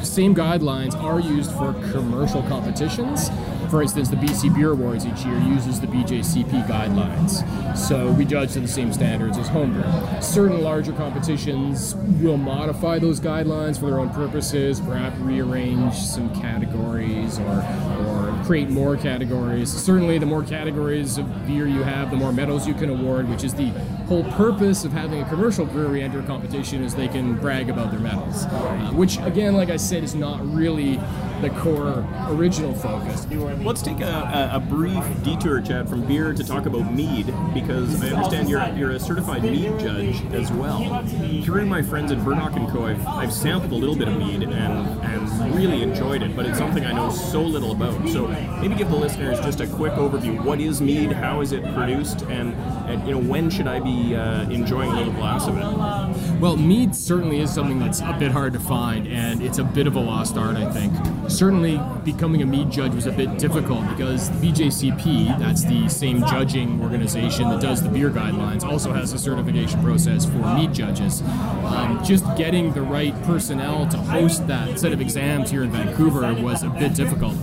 [0.09, 3.31] same guidelines are used for commercial competitions.
[3.71, 7.77] For instance, the BC Beer Awards each year uses the BJCP guidelines.
[7.77, 9.85] So we judge to the same standards as homebrew.
[10.23, 17.39] Certain larger competitions will modify those guidelines for their own purposes, perhaps rearrange some categories
[17.39, 17.64] or,
[18.07, 19.71] or create more categories.
[19.71, 23.45] Certainly, the more categories of beer you have, the more medals you can award, which
[23.45, 23.69] is the
[24.09, 27.91] whole purpose of having a commercial brewery enter a competition is they can brag about
[27.91, 28.47] their medals.
[28.47, 30.99] Uh, which, again, like I said, is not really
[31.41, 33.26] the core original focus.
[33.30, 38.09] Let's take a, a, brief detour, Chad, from beer to talk about mead, because I
[38.09, 41.05] understand you're you're a certified mead judge as well.
[41.43, 44.43] Through my friends at Burdock and Co, I've, I've sampled a little bit of mead
[44.43, 48.09] and and really enjoyed it, but it's something I know so little about.
[48.09, 48.28] So
[48.61, 50.43] maybe give the listeners just a quick overview.
[50.43, 51.12] What is mead?
[51.12, 52.22] How is it produced?
[52.22, 52.55] And,
[52.89, 56.41] and you know when should I be uh, enjoying a little glass of it?
[56.41, 59.86] Well, mead certainly is something that's a bit hard to find, and it's a bit
[59.86, 60.93] of a lost art, I think
[61.28, 66.20] certainly becoming a mead judge was a bit difficult because the BJCP, that's the same
[66.26, 71.22] judging organization that does the beer guidelines, also has a certification process for mead judges.
[71.22, 76.33] Um, just getting the right personnel to host that set of exams here in Vancouver
[76.43, 77.35] was a bit difficult.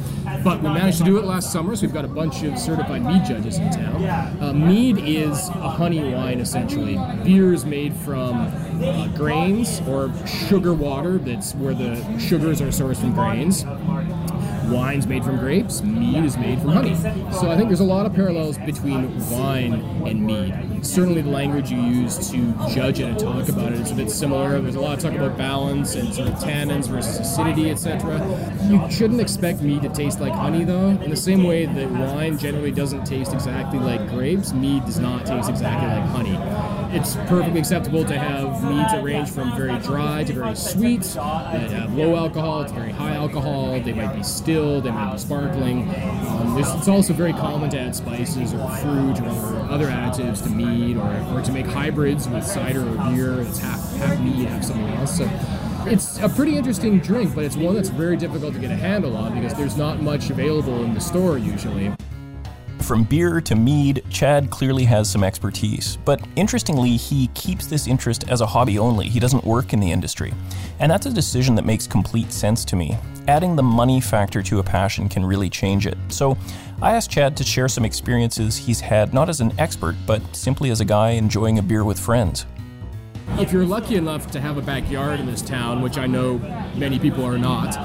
[0.43, 3.03] But we managed to do it last summer, so we've got a bunch of certified
[3.03, 4.03] mead judges in town.
[4.41, 6.95] Uh, mead is a honey wine, essentially.
[7.23, 8.35] Beer is made from
[8.83, 13.63] uh, grains or sugar water, that's where the sugars are sourced from grains.
[14.69, 16.95] Wine's made from grapes, mead is made from honey.
[17.33, 19.73] So I think there's a lot of parallels between wine
[20.05, 20.85] and mead.
[20.85, 22.37] Certainly, the language you use to
[22.73, 24.59] judge it and talk about it is a bit similar.
[24.61, 28.19] There's a lot of talk about balance and sort of tannins versus acidity, etc.
[28.69, 30.89] You shouldn't expect mead to taste like honey, though.
[30.89, 35.25] In the same way that wine generally doesn't taste exactly like grapes, mead does not
[35.25, 40.23] taste exactly like honey it's perfectly acceptable to have meads that range from very dry
[40.23, 43.79] to very sweet, that have low alcohol to very high alcohol.
[43.81, 45.89] They might be still, they might be sparkling.
[45.89, 50.97] Um, it's also very common to add spices or fruit or other additives to mead
[50.97, 54.87] or, or to make hybrids with cider or beer that's half, half mead, half something
[54.87, 55.17] else.
[55.17, 55.29] So
[55.85, 59.17] it's a pretty interesting drink, but it's one that's very difficult to get a handle
[59.17, 61.93] on because there's not much available in the store usually.
[62.79, 65.97] From beer to mead, Chad clearly has some expertise.
[66.05, 69.09] But interestingly, he keeps this interest as a hobby only.
[69.09, 70.33] He doesn't work in the industry.
[70.79, 72.95] And that's a decision that makes complete sense to me.
[73.27, 75.97] Adding the money factor to a passion can really change it.
[76.09, 76.37] So
[76.81, 80.69] I asked Chad to share some experiences he's had not as an expert, but simply
[80.69, 82.45] as a guy enjoying a beer with friends.
[83.39, 86.37] If you're lucky enough to have a backyard in this town, which I know
[86.75, 87.75] many people are not,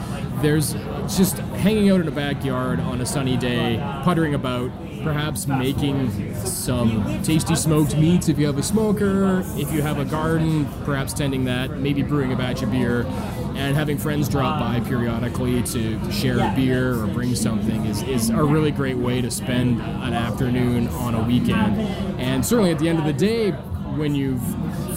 [0.42, 0.74] there's
[1.16, 4.70] just hanging out in a backyard on a sunny day, puttering about,
[5.02, 10.04] perhaps making some tasty smoked meats if you have a smoker, if you have a
[10.04, 13.06] garden, perhaps tending that, maybe brewing a batch of beer,
[13.56, 18.30] and having friends drop by periodically to share a beer or bring something is, is
[18.30, 21.80] a really great way to spend an afternoon on a weekend.
[22.20, 23.50] And certainly at the end of the day,
[23.96, 24.42] when you've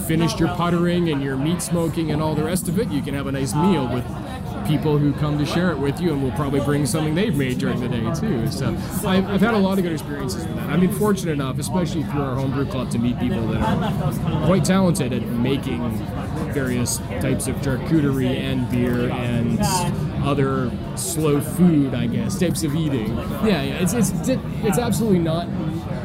[0.06, 3.14] finished your puttering and your meat smoking and all the rest of it, you can
[3.14, 4.04] have a nice meal with
[4.66, 7.58] people who come to share it with you, and will probably bring something they've made
[7.58, 8.50] during the day too.
[8.50, 8.68] So
[9.06, 10.70] I've, I've had a lot of good experiences with that.
[10.70, 14.64] I've been fortunate enough, especially through our homebrew club, to meet people that are quite
[14.64, 15.90] talented at making
[16.52, 19.58] various types of charcuterie and beer and
[20.24, 23.08] other slow food, I guess, types of eating.
[23.16, 25.46] Yeah, yeah, it's it's it's absolutely not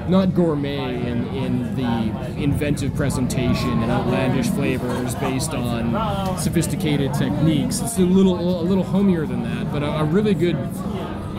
[0.09, 7.79] not gourmet in, in the inventive presentation and outlandish flavors based on sophisticated techniques.
[7.79, 10.57] It's a little a little homier than that, but a, a really good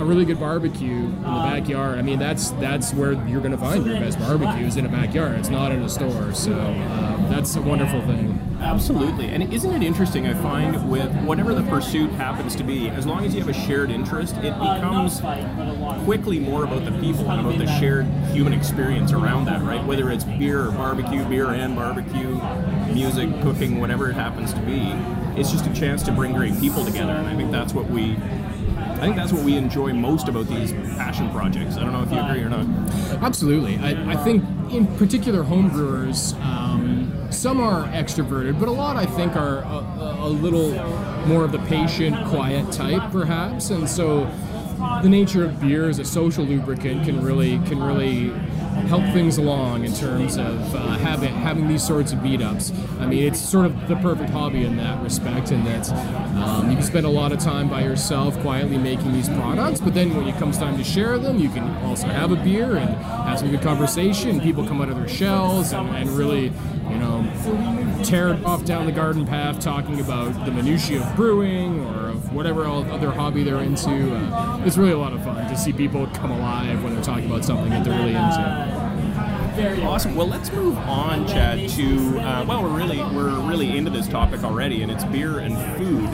[0.00, 1.98] a really good barbecue in the backyard.
[1.98, 4.88] I mean, that's that's where you're going to find your best barbecue is in a
[4.88, 5.38] backyard.
[5.38, 6.32] It's not in a store.
[6.32, 8.38] So um, that's a wonderful thing.
[8.60, 9.28] Absolutely.
[9.28, 10.26] And isn't it interesting?
[10.26, 13.52] I find with whatever the pursuit happens to be, as long as you have a
[13.52, 15.20] shared interest, it becomes
[16.04, 19.84] quickly more about the people and about the shared human experience around that, right?
[19.84, 22.40] Whether it's beer or barbecue, beer and barbecue,
[22.92, 24.92] music, cooking, whatever it happens to be.
[25.40, 28.16] It's just a chance to bring great people together, and I think that's what we
[29.00, 31.78] I think that's what we enjoy most about these passion projects.
[31.78, 32.66] I don't know if you agree or not.
[33.22, 33.78] Absolutely.
[33.78, 39.36] I, I think, in particular, homebrewers, um, some are extroverted, but a lot I think
[39.36, 40.72] are a, a little
[41.26, 43.70] more of the patient, quiet type, perhaps.
[43.70, 44.30] And so
[45.02, 48.30] the nature of beer as a social lubricant can really can really
[48.88, 52.72] help things along in terms of uh, having having these sorts of meetups.
[53.00, 55.90] I mean, it's sort of the perfect hobby in that respect, in that
[56.36, 59.94] um, you can spend a lot of time by yourself quietly making these products, but
[59.94, 62.94] then when it comes time to share them, you can also have a beer and
[62.96, 64.40] have some good conversation.
[64.40, 66.52] People come out of their shells and, and really,
[66.88, 71.99] you know, tear off down the garden path talking about the minutiae of brewing or
[72.30, 74.14] whatever other hobby they're into.
[74.14, 77.26] Uh, it's really a lot of fun to see people come alive when they're talking
[77.26, 79.82] about something that they're really into.
[79.84, 80.14] Awesome.
[80.14, 81.68] Well, let's move on, Chad.
[81.70, 85.54] To uh, well, we're really we're really into this topic already, and it's beer and
[85.76, 86.08] food.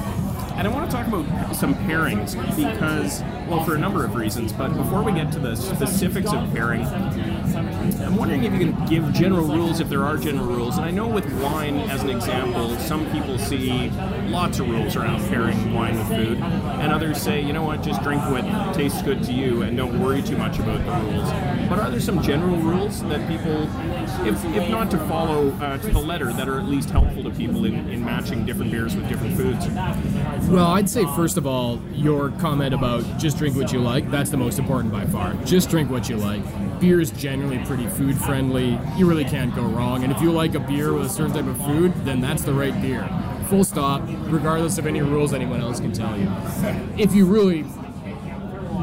[0.57, 4.55] And I want to talk about some pairings because, well, for a number of reasons.
[4.55, 6.83] But before we get to the specifics of pairing,
[7.95, 10.77] I'm wondering if you can give general rules, if there are general rules.
[10.77, 13.91] And I know with wine, as an example, some people see
[14.29, 18.03] lots of rules around pairing wine with food, and others say, you know what, just
[18.03, 21.31] drink what tastes good to you and don't worry too much about the rules.
[21.69, 23.63] But are there some general rules that people,
[24.27, 27.31] if, if not to follow uh, to the letter, that are at least helpful to
[27.31, 29.69] people in, in matching different beers with different foods?
[30.49, 34.31] Well, I'd say, first of all, your comment about just drink what you like, that's
[34.31, 35.35] the most important by far.
[35.45, 36.43] Just drink what you like
[36.81, 38.79] beer is generally pretty food friendly.
[38.97, 40.05] You really can't go wrong.
[40.05, 42.55] And if you like a beer with a certain type of food, then that's the
[42.55, 43.09] right beer.
[43.49, 46.31] Full stop, regardless of any rules anyone else can tell you.
[46.97, 47.65] If you really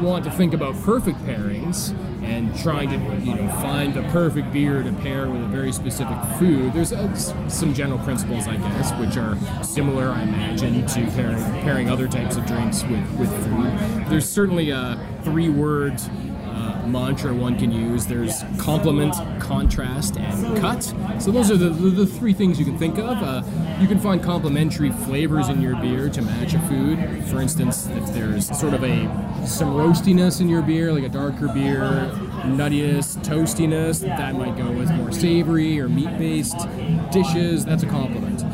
[0.02, 4.82] want to think about perfect pairings and trying to you know find the perfect beer
[4.82, 7.14] to pair with a very specific food there's uh,
[7.48, 12.36] some general principles i guess which are similar i imagine to pairing, pairing other types
[12.36, 16.00] of drinks with, with food there's certainly a three word
[16.86, 18.06] mantra one can use.
[18.06, 20.82] There's complement, contrast, and cut.
[21.18, 23.18] So those are the, the, three things you can think of.
[23.22, 23.42] Uh,
[23.80, 26.98] you can find complementary flavors in your beer to match a food.
[27.26, 29.04] For instance, if there's sort of a
[29.46, 32.10] some roastiness in your beer, like a darker beer,
[32.44, 36.56] nuttiness, toastiness, that might go with more savory or meat-based
[37.10, 37.64] dishes.
[37.64, 38.44] That's a complement.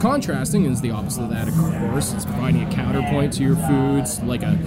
[0.00, 2.14] Contrasting is the opposite of that, of course.
[2.14, 4.58] It's providing a counterpoint to your foods, like a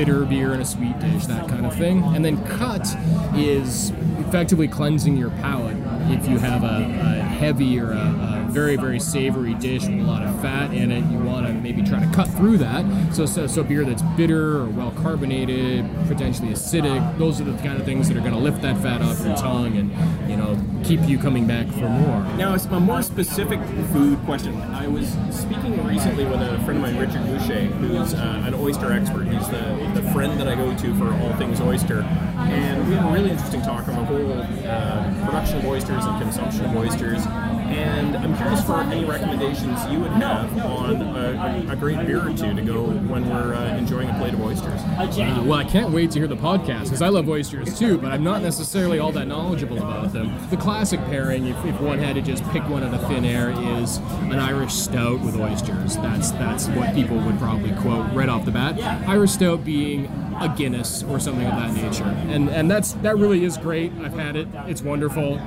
[0.00, 2.02] bitter beer and a sweet dish, that kind of thing.
[2.02, 2.86] And then cut
[3.34, 5.76] is effectively cleansing your palate.
[6.10, 10.00] If you have a, a heavy or a, uh, a very very savory dish with
[10.00, 13.14] a lot of fat in it, you want to maybe try to cut through that.
[13.14, 17.18] So, so so beer that's bitter or well carbonated, potentially acidic.
[17.18, 19.36] Those are the kind of things that are going to lift that fat off your
[19.36, 19.90] tongue and
[20.30, 22.20] you know keep you coming back for more.
[22.36, 23.60] Now, a more specific
[23.92, 24.60] food question.
[24.60, 28.92] I was speaking recently with a friend of mine, Richard Boucher, who's uh, an oyster
[28.92, 29.26] expert.
[29.26, 32.02] He's the, the friend that I go to for all things oyster.
[32.02, 36.22] And we had a really interesting talk on the whole uh, production of oysters and
[36.22, 37.26] consumption of oysters.
[37.26, 42.32] And I'm for any recommendations you would have on a, a, a great beer or
[42.32, 44.80] two to go when we're uh, enjoying a plate of oysters.
[44.80, 48.12] Uh, well, I can't wait to hear the podcast because I love oysters too, but
[48.12, 50.34] I'm not necessarily all that knowledgeable about them.
[50.50, 53.50] The classic pairing, if, if one had to just pick one out of thin air,
[53.80, 53.98] is
[54.30, 55.96] an Irish stout with oysters.
[55.96, 58.80] That's that's what people would probably quote right off the bat.
[59.08, 60.06] Irish stout being
[60.40, 63.92] a Guinness or something of that nature, and and that's that really is great.
[64.00, 65.38] I've had it; it's wonderful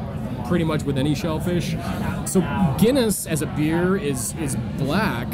[0.48, 1.76] pretty much with any shellfish.
[2.26, 2.41] So
[2.80, 5.28] Guinness as a beer is is black.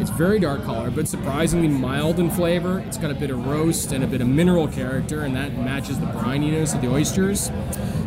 [0.00, 2.80] It's very dark color, but surprisingly mild in flavor.
[2.80, 6.00] It's got a bit of roast and a bit of mineral character, and that matches
[6.00, 7.48] the brininess of the oysters.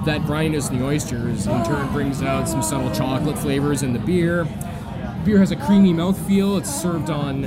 [0.05, 3.99] That brininess in the oysters in turn brings out some subtle chocolate flavors in the
[3.99, 4.45] beer.
[5.23, 6.57] Beer has a creamy mouthfeel.
[6.57, 7.41] It's served on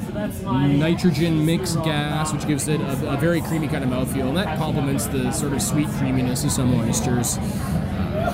[0.78, 4.58] nitrogen mixed gas, which gives it a, a very creamy kind of mouthfeel, and that
[4.58, 7.38] complements the sort of sweet creaminess of some oysters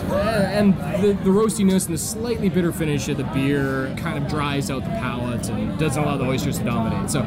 [0.08, 4.30] Uh, and the, the roastiness and the slightly bitter finish of the beer kind of
[4.30, 7.10] dries out the palate and doesn't allow the oysters to dominate.
[7.10, 7.22] So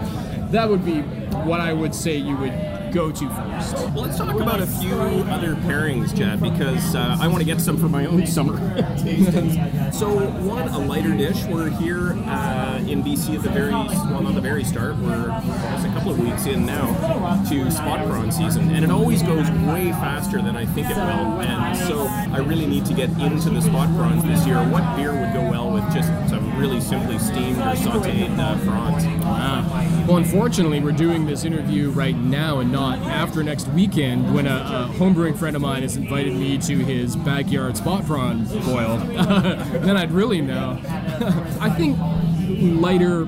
[0.51, 2.53] that would be what I would say you would
[2.91, 3.73] go to first.
[3.75, 7.61] Well, let's talk about a few other pairings, Chad, because uh, I want to get
[7.61, 8.57] some for my own summer
[8.97, 9.91] tasting.
[9.91, 10.09] so,
[10.41, 11.43] one, a lighter dish.
[11.45, 14.97] We're here uh, in BC at the very, well, not the very start.
[14.97, 19.21] We're almost a couple of weeks in now to spot prawn season, and it always
[19.21, 21.41] goes way faster than I think it will.
[21.41, 24.57] And so, I really need to get into the spot prawns this year.
[24.69, 29.05] What beer would go well with just some really simply steamed or sautéed uh, prawns?
[29.23, 30.05] Wow.
[30.07, 34.55] Well, unfortunately, we're doing this interview right now and not after next weekend when a,
[34.55, 38.97] a homebrewing friend of mine has invited me to his backyard spot prawn boil.
[39.07, 40.79] then I'd really know.
[41.59, 41.97] I think
[42.81, 43.27] lighter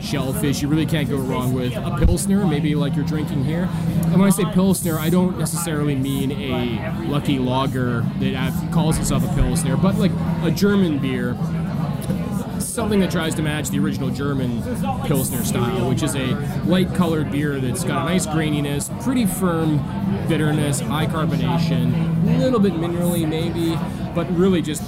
[0.00, 3.66] shellfish you really can't go wrong with a pilsner maybe like you're drinking here
[4.02, 9.24] and when i say pilsner i don't necessarily mean a lucky lager that calls itself
[9.24, 10.12] a pilsner but like
[10.42, 11.30] a german beer
[12.74, 14.60] something that tries to match the original German
[15.06, 16.34] Pilsner style, which is a
[16.66, 19.78] light colored beer that's got a nice graininess, pretty firm
[20.26, 21.94] bitterness, high carbonation,
[22.34, 23.76] a little bit minerally maybe,
[24.12, 24.82] but really just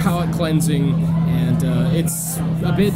[0.00, 0.94] palate cleansing.
[1.28, 2.94] And uh, it's a bit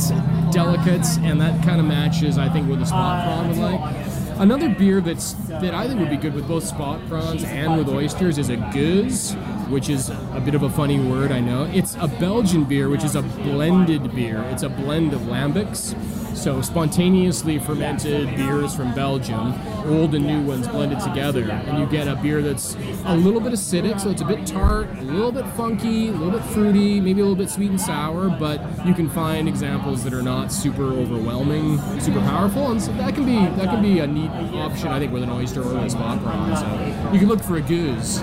[0.53, 3.97] delicate, and that kind of matches, I think, with the spot prawn would like.
[4.41, 7.89] Another beer that's that I think would be good with both spot prawns and with
[7.89, 9.37] oysters is a gueuze,
[9.69, 11.65] which is a bit of a funny word, I know.
[11.73, 14.43] It's a Belgian beer, which is a blended beer.
[14.51, 15.95] It's a blend of lambics,
[16.39, 19.55] so spontaneously fermented beers from Belgium,
[19.87, 22.77] old and new ones blended together, and you get a beer that's
[23.07, 26.31] a little bit acidic, so it's a bit tart, a little bit funky, a little
[26.31, 30.15] bit fruity, maybe a little bit sweet and sour, but you can find examples that
[30.15, 34.07] are not super overwhelming, super powerful, and so that can be that can be a
[34.07, 36.57] neat option, I think, with an oyster or a spot prawn.
[36.57, 38.23] So you can look for a gueuze.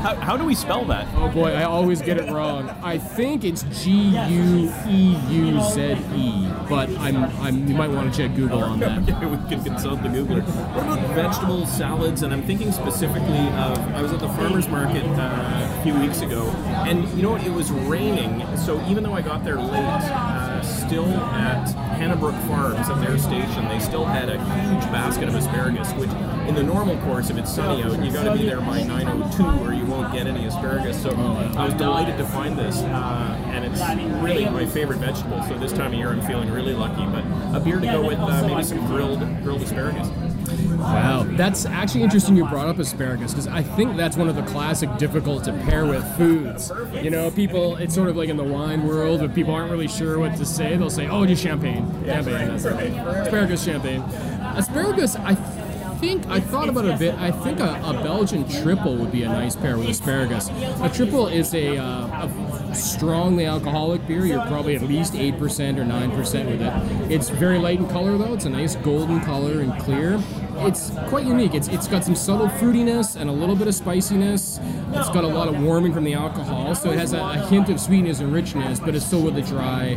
[0.00, 1.06] how, how do we spell that?
[1.14, 2.70] Oh boy, I always get it wrong.
[2.82, 8.12] I think it's G U E U Z E, but I'm, I'm you might want
[8.12, 8.98] to check Google on that.
[9.06, 10.42] we can consult the Googler.
[10.74, 12.22] What about vegetables, salads?
[12.22, 16.20] And I'm thinking specifically of I was at the farmers market uh, a few weeks
[16.20, 16.46] ago,
[16.86, 17.44] and you know what?
[17.44, 20.45] It was raining, so even though I got there late, uh,
[20.86, 21.66] still at
[21.98, 25.90] Hannahbrook Farms at their station, they still had a huge basket of asparagus.
[25.94, 26.10] Which,
[26.48, 29.66] in the normal course, if it's sunny out, you got to be there by 9:02,
[29.66, 31.02] or you won't get any asparagus.
[31.02, 33.80] So I was delighted to find this, uh, and it's
[34.22, 35.42] really my favorite vegetable.
[35.44, 37.04] So this time of year, I'm feeling really lucky.
[37.06, 37.24] But
[37.56, 40.08] a beer to go with uh, maybe some grilled grilled asparagus.
[40.78, 44.42] Wow, that's actually interesting you brought up asparagus because I think that's one of the
[44.42, 46.70] classic difficult to pair with foods.
[46.92, 49.88] You know, people, it's sort of like in the wine world, if people aren't really
[49.88, 51.86] sure what to say, they'll say, oh, just champagne.
[52.04, 52.90] Champagne, that's right.
[52.90, 54.02] Asparagus, champagne.
[54.02, 55.34] Asparagus, I
[55.98, 57.14] think I thought about it a bit.
[57.14, 60.48] I think a, a Belgian tripel would be a nice pair with asparagus.
[60.48, 62.28] A tripel is a, uh,
[62.70, 64.26] a strongly alcoholic beer.
[64.26, 67.10] You're probably at least eight percent or nine percent with it.
[67.10, 68.34] It's very light in color though.
[68.34, 70.20] It's a nice golden color and clear.
[70.58, 71.54] It's quite unique.
[71.54, 74.58] It's it's got some subtle fruitiness and a little bit of spiciness.
[74.92, 77.68] It's got a lot of warming from the alcohol, so it has a, a hint
[77.68, 79.96] of sweetness and richness, but it's still with a dry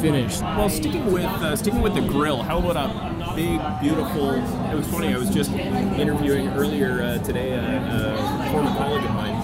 [0.00, 0.40] finish.
[0.40, 4.34] Well, sticking with uh, sticking with the grill, how about a big, beautiful?
[4.34, 5.14] It was funny.
[5.14, 9.37] I was just interviewing earlier uh, today a, a former colleague of mine.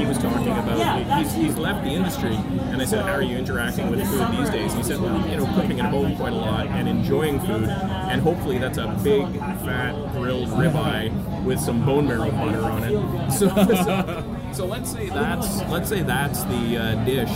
[0.00, 3.36] He was talking about he's, he's left the industry and I said how are you
[3.36, 6.36] interacting with food these days he said well you know cooking at home quite a
[6.36, 12.06] lot and enjoying food and hopefully that's a big fat grilled ribeye with some bone
[12.08, 13.48] marrow butter on it so,
[13.84, 17.30] so so let's say that's let's say that's the uh, dish.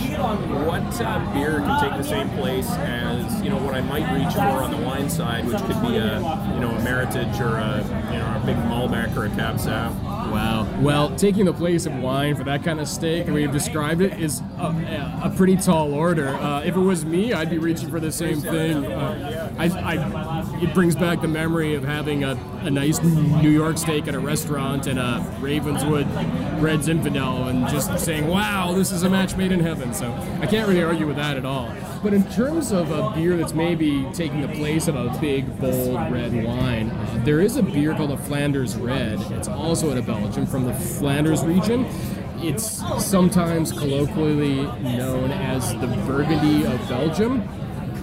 [0.65, 4.33] What uh, beer can take the same place as you know what I might reach
[4.33, 6.19] for on the wine side, which could be a
[6.53, 7.77] you know a Meritage or a
[8.11, 9.95] you know a big Malbec or a Cab Sav.
[10.35, 10.67] Wow.
[10.81, 14.19] Well, taking the place of wine for that kind of steak, way you've described it,
[14.19, 16.27] is a, a pretty tall order.
[16.27, 18.85] Uh, if it was me, I'd be reaching for the same thing.
[18.85, 23.77] Uh, I, I, it brings back the memory of having a, a nice New York
[23.77, 26.05] steak at a restaurant and a Ravenswood
[26.61, 29.93] Red Zinfandel and just saying, wow, this is a match made in heaven.
[29.93, 31.73] So I can't really argue with that at all.
[32.03, 36.11] But in terms of a beer that's maybe taking the place of a big, bold
[36.11, 39.19] red wine, uh, there is a beer called a Flanders Red.
[39.31, 41.85] It's also out of Belgium from the Flanders region.
[42.39, 47.47] It's sometimes colloquially known as the Burgundy of Belgium.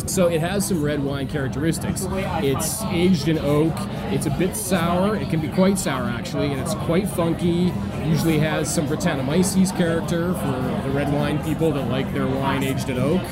[0.07, 2.07] So it has some red wine characteristics.
[2.11, 3.73] It's aged in oak.
[4.13, 5.17] It's a bit sour.
[5.17, 7.73] It can be quite sour actually, and it's quite funky.
[8.05, 12.91] Usually has some Brettanomyces character for the red wine people that like their wine aged
[12.91, 13.23] in oak.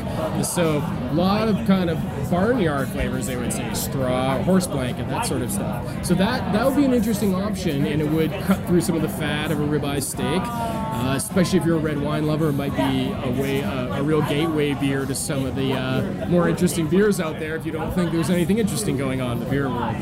[0.45, 1.99] So a lot of kind of
[2.31, 6.05] barnyard flavors, they would say, straw, horse blanket, that sort of stuff.
[6.05, 9.03] So that that would be an interesting option, and it would cut through some of
[9.03, 10.43] the fat of a ribeye steak.
[10.43, 14.03] Uh, especially if you're a red wine lover, it might be a way uh, a
[14.03, 17.57] real gateway beer to some of the uh, more interesting beers out there.
[17.57, 19.97] If you don't think there's anything interesting going on in the beer world,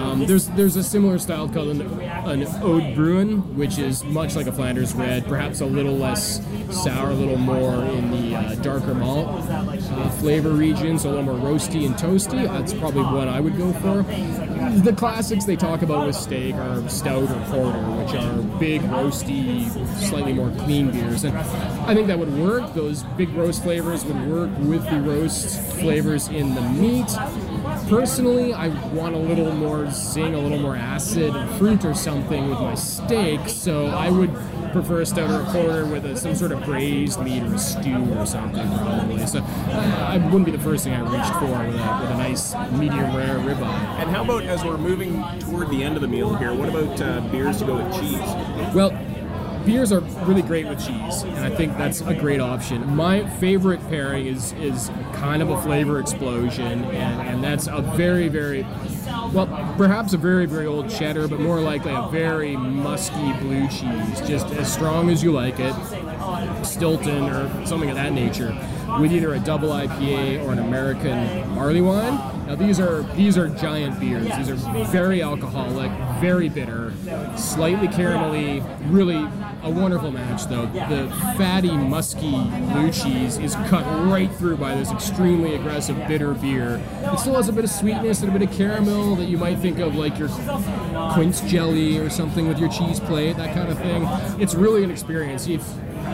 [0.00, 4.46] um, there's there's a similar style called an, an Oud Bruin, which is much like
[4.46, 6.40] a Flanders Red, perhaps a little less
[6.70, 11.36] sour, a little more in the uh, darker malt uh, flavor region, so a little
[11.36, 12.46] more roasty and toasty.
[12.46, 14.02] That's probably what I would go for.
[14.82, 19.68] The classics they talk about with steak are stout or porter, which are big, roasty,
[20.08, 21.24] slightly more clean beers.
[21.24, 22.72] And I think that would work.
[22.74, 27.08] Those big roast flavors would work with the roast flavors in the meat.
[27.90, 32.48] Personally, I want a little more zing, a little more acid and fruit or something
[32.48, 34.32] with my steak, so I would
[34.70, 37.58] prefer a stout or a porter with a, some sort of braised meat or a
[37.58, 39.26] stew or something probably.
[39.26, 42.16] So uh, I wouldn't be the first thing I reached for with a, with a
[42.16, 43.98] nice medium rare ribeye.
[43.98, 46.54] And how about as we're moving toward the end of the meal here?
[46.54, 48.20] What about uh, beers to go with cheese?
[48.72, 48.92] Well,
[49.64, 52.94] beers are really great with cheese, and I think that's a great option.
[52.94, 58.28] My favorite pairing is is kind of a flavor explosion, and, and that's a very
[58.28, 58.66] very
[59.32, 59.46] well,
[59.76, 64.46] perhaps a very very old cheddar, but more likely a very musky blue cheese, just
[64.48, 65.74] as strong as you like it,
[66.64, 68.56] Stilton or something of that nature,
[68.98, 72.18] with either a double IPA or an American barley wine.
[72.46, 74.24] Now these are these are giant beers.
[74.36, 76.92] These are very alcoholic, very bitter,
[77.36, 79.24] slightly caramelly, really
[79.62, 80.66] a wonderful match though.
[80.66, 82.32] The fatty, musky
[82.72, 86.82] blue cheese is cut right through by this extremely aggressive bitter beer.
[87.02, 89.58] It still has a bit of sweetness and a bit of caramel that you might
[89.60, 90.28] think of like your
[91.12, 94.04] quince jelly or something with your cheese plate, that kind of thing.
[94.42, 95.46] It's really an experience.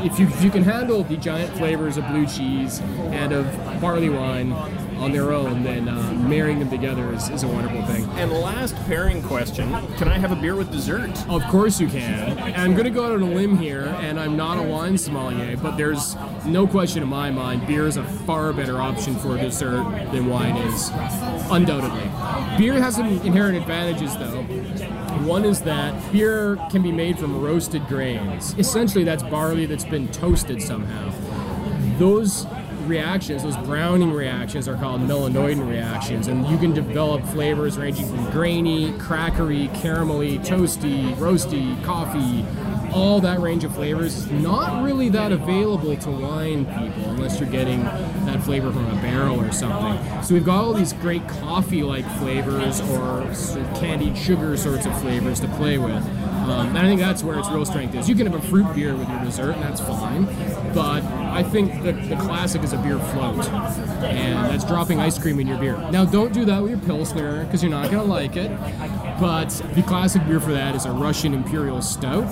[0.05, 3.47] If you, if you can handle the giant flavors of blue cheese and of
[3.81, 4.53] barley wine
[4.97, 8.05] on their own, then uh, marrying them together is, is a wonderful thing.
[8.17, 11.11] And last pairing question: Can I have a beer with dessert?
[11.29, 12.39] Of course you can.
[12.57, 15.57] I'm going to go out on a limb here, and I'm not a wine sommelier,
[15.57, 19.85] but there's no question in my mind beer is a far better option for dessert
[20.13, 20.91] than wine is,
[21.51, 22.09] undoubtedly.
[22.59, 24.96] Beer has some inherent advantages, though.
[25.27, 28.55] One is that beer can be made from roasted grains.
[28.59, 31.13] Essentially, that's barley that's been toasted somehow.
[31.99, 32.47] Those
[32.83, 38.31] reactions, those browning reactions, are called melanoidin reactions, and you can develop flavors ranging from
[38.31, 42.47] grainy, crackery, caramelly, toasty, roasty, coffee,
[42.97, 47.51] all that range of flavors is not really that available to wine people unless you're
[47.51, 47.83] getting
[48.25, 50.23] that flavor from a barrel or something.
[50.23, 54.99] So we've got all these great coffee-like flavors or sort of candied sugar sorts of
[55.03, 56.03] flavors to play with.
[56.47, 58.09] Um, and I think that's where its real strength is.
[58.09, 60.25] You can have a fruit beer with your dessert, and that's fine.
[60.77, 65.41] But I think the, the classic is a beer float, and that's dropping ice cream
[65.41, 65.79] in your beer.
[65.91, 68.51] Now, don't do that with your Pilsner, because you're not going to like it.
[69.19, 72.25] But the classic beer for that is a Russian Imperial Stout.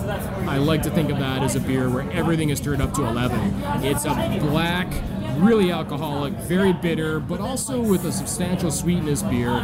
[0.46, 3.06] I like to think of that as a beer where everything is stirred up to
[3.06, 3.82] 11.
[3.82, 4.92] It's a black,
[5.36, 9.60] really alcoholic, very bitter, but also with a substantial sweetness beer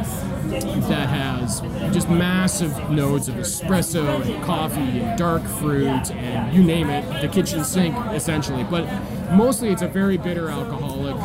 [0.88, 1.60] that has
[1.92, 7.28] just massive notes of espresso and coffee and dark fruit and you name it, the
[7.28, 8.64] kitchen sink essentially.
[8.64, 8.86] But
[9.32, 11.16] mostly it's a very bitter alcoholic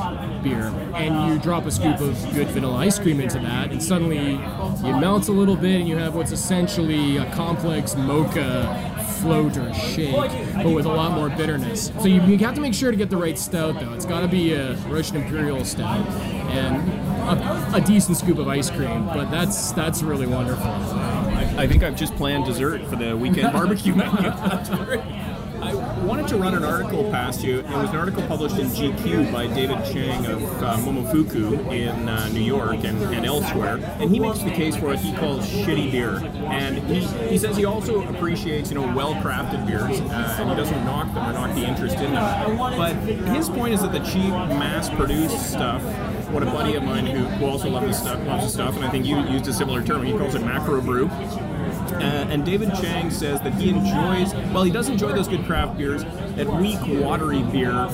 [0.44, 0.74] beer.
[0.96, 5.00] And you drop a scoop of good vanilla ice cream into that, and suddenly it
[5.00, 8.95] melts a little bit, and you have what's essentially a complex mocha
[9.26, 10.14] float or shake,
[10.56, 11.92] but with a lot more bitterness.
[12.00, 13.94] So you, you have to make sure to get the right stout, though.
[13.94, 16.08] It's got to be a Russian Imperial stout
[16.52, 16.78] and
[17.28, 19.06] a, a, decent scoop of ice cream.
[19.08, 20.68] But that's that's really wonderful.
[20.68, 24.30] I, I think I've just planned dessert for the weekend barbecue menu.
[25.66, 25.74] I
[26.06, 27.60] wanted to run an article past you.
[27.60, 32.30] It was an article published in GQ by David Chang of uh, Momofuku in uh,
[32.30, 35.92] New York and, and elsewhere, and he makes the case for what he calls shitty
[35.92, 36.18] beer.
[36.46, 40.86] And he, he says he also appreciates, you know, well-crafted beers, uh, and he doesn't
[40.86, 42.58] knock them or knock the interest in them.
[42.58, 42.94] But
[43.36, 45.82] his point is that the cheap, mass-produced stuff
[46.32, 48.90] what a buddy of mine who, also loves this stuff loves the stuff, and I
[48.90, 50.04] think you used a similar term.
[50.06, 51.10] He calls it macro brew.
[51.96, 55.78] Uh, and David Chang says that he enjoys, well, he does enjoy those good craft
[55.78, 56.04] beers,
[56.36, 57.88] that weak, watery beer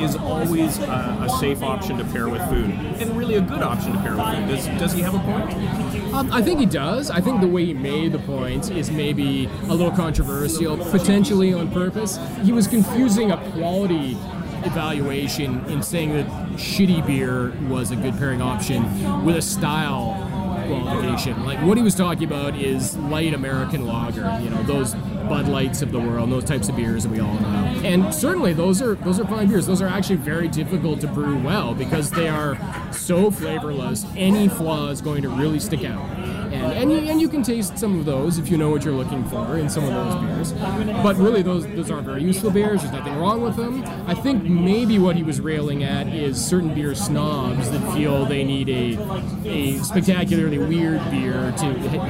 [0.00, 3.92] is always uh, a safe option to pair with food, and really a good option
[3.92, 4.48] to pair with food.
[4.48, 6.14] Does, does he have a point?
[6.14, 7.10] Um, I think he does.
[7.10, 11.70] I think the way he made the point is maybe a little controversial, potentially on
[11.70, 12.18] purpose.
[12.42, 14.16] He was confusing a quality
[14.64, 20.23] evaluation in saying that shitty beer was a good pairing option with a style
[20.66, 21.44] qualification.
[21.44, 25.82] Like what he was talking about is light American lager, you know, those Bud Lights
[25.82, 27.48] of the world, those types of beers that we all know.
[27.84, 29.66] And certainly those are those are fine beers.
[29.66, 32.58] Those are actually very difficult to brew well because they are
[32.92, 34.04] so flavorless.
[34.16, 36.23] Any flaw is going to really stick out.
[36.64, 38.94] And, and, you, and you can taste some of those if you know what you're
[38.94, 40.52] looking for in some of those beers.
[41.02, 42.80] But really, those those aren't very useful beers.
[42.82, 43.84] There's nothing wrong with them.
[44.06, 48.44] I think maybe what he was railing at is certain beer snobs that feel they
[48.44, 48.98] need a
[49.44, 51.64] a spectacularly weird beer to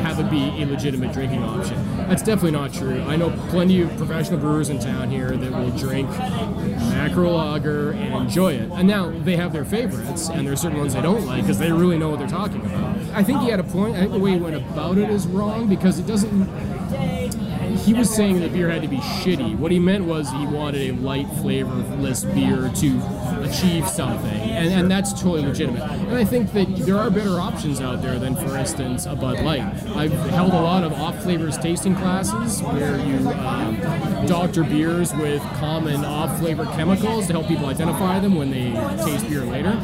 [0.04, 1.96] have it be a legitimate drinking option.
[2.08, 3.02] That's definitely not true.
[3.02, 8.14] I know plenty of professional brewers in town here that will drink macro lager and
[8.14, 8.70] enjoy it.
[8.72, 11.58] And now they have their favorites, and there are certain ones they don't like because
[11.58, 12.93] they really know what they're talking about.
[13.14, 13.94] I think he had a point.
[13.94, 16.48] I think the way he went about it is wrong because it doesn't.
[17.84, 19.56] He was saying the beer had to be shitty.
[19.58, 24.90] What he meant was he wanted a light, flavorless beer to achieve something, and, and
[24.90, 25.82] that's totally legitimate.
[25.82, 29.40] And I think that there are better options out there than, for instance, a Bud
[29.40, 29.62] Light.
[29.94, 35.42] I've held a lot of off flavors tasting classes where you uh, doctor beers with
[35.58, 38.72] common off flavor chemicals to help people identify them when they
[39.04, 39.78] taste beer later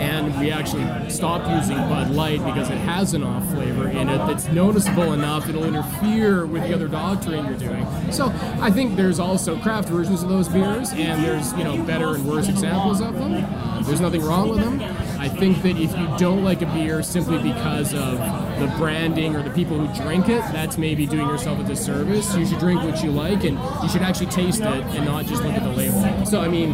[0.00, 4.18] and we actually stopped using Bud Light because it has an off flavor in it
[4.26, 7.86] that's noticeable enough it'll interfere with the other doctoring you're doing.
[8.10, 12.14] So I think there's also craft versions of those beers, and there's you know better
[12.14, 13.44] and worse examples of them.
[13.44, 14.80] Uh, there's nothing wrong with them.
[15.20, 18.18] I think that if you don't like a beer simply because of
[18.58, 22.34] the branding or the people who drink it, that's maybe doing yourself a disservice.
[22.34, 25.42] You should drink what you like, and you should actually taste it and not just
[25.42, 26.24] look at the label.
[26.24, 26.72] So I mean,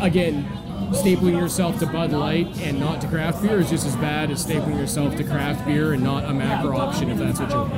[0.00, 0.48] again
[0.94, 4.44] stapling yourself to Bud Light and not to craft beer is just as bad as
[4.44, 7.74] stapling yourself to craft beer and not a macro option if that's what you want.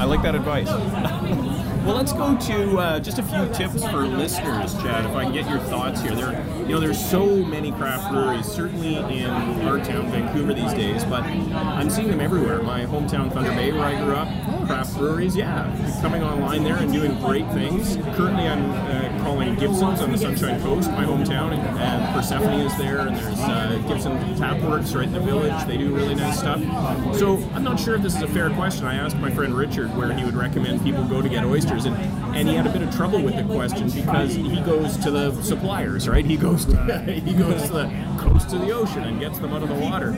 [0.00, 0.66] I like that advice.
[1.84, 5.04] well, let's go to uh, just a few tips for listeners, Chad.
[5.04, 8.46] If I can get your thoughts here, there, you know, there's so many craft breweries,
[8.46, 9.30] certainly in
[9.62, 11.04] our town, Vancouver, these days.
[11.04, 12.62] But I'm seeing them everywhere.
[12.62, 14.28] My hometown, Thunder Bay, where I grew up,
[14.66, 17.96] craft breweries, yeah, coming online there and doing great things.
[18.16, 22.76] Currently, I'm uh, calling Gibsons on the Sunshine Coast, my hometown, and, and Persephone is
[22.76, 25.64] there, and there's uh, Gibson Tapworks right in the village.
[25.66, 26.60] They do really nice stuff.
[27.16, 28.86] So I'm not sure if this is a fair question.
[28.86, 31.96] I asked my friend Richard where he would recommend people go to get oysters, and,
[32.36, 35.32] and he had a bit of trouble with the question because he goes to the
[35.42, 36.24] suppliers, right?
[36.24, 39.62] He goes to, he goes to the coast of the ocean and gets them out
[39.62, 40.10] of the water.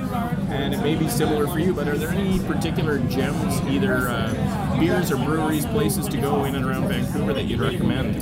[0.48, 4.32] And it may be similar for you, but are there any particular gems, either uh,
[4.78, 8.16] beers or breweries, places to go in and around Vancouver that you'd recommend?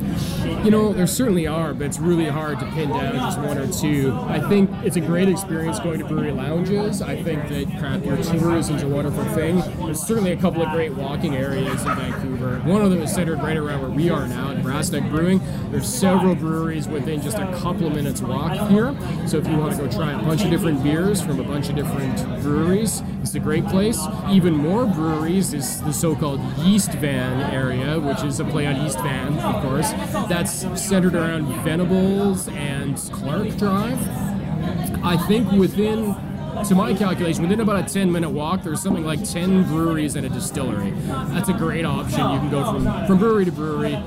[0.65, 3.67] You know, there certainly are, but it's really hard to pin down just one or
[3.67, 4.13] two.
[4.29, 7.03] I think it's a great experience going to brewery lounges.
[7.03, 9.59] I think that craft beer tours is a wonderful thing.
[9.85, 12.61] There's certainly a couple of great walking areas in Vancouver.
[12.61, 15.41] One of them is centered right around where we are now at Brass Neck Brewing.
[15.71, 18.95] There's several breweries within just a couple of minutes walk here.
[19.27, 21.69] So if you want to go try a bunch of different beers from a bunch
[21.69, 24.01] of different breweries, it's a great place.
[24.31, 28.99] Even more breweries is the so-called Yeast Van area, which is a play on East
[28.99, 29.91] Van, of course.
[30.29, 33.99] That's centered around Venables and Clark Drive.
[35.05, 36.15] I think within,
[36.67, 40.25] to my calculation, within about a 10 minute walk, there's something like 10 breweries and
[40.25, 40.91] a distillery.
[41.29, 42.21] That's a great option.
[42.21, 43.99] You can go from, from brewery to brewery,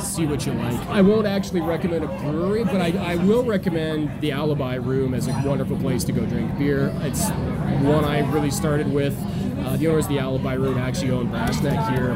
[0.00, 0.78] see what you like.
[0.88, 5.28] I won't actually recommend a brewery, but I, I will recommend the Alibi Room as
[5.28, 6.92] a wonderful place to go drink beer.
[7.02, 9.14] It's one I really started with.
[9.66, 12.12] Uh, the owner is the Alibi Room actually own Brass Neck here.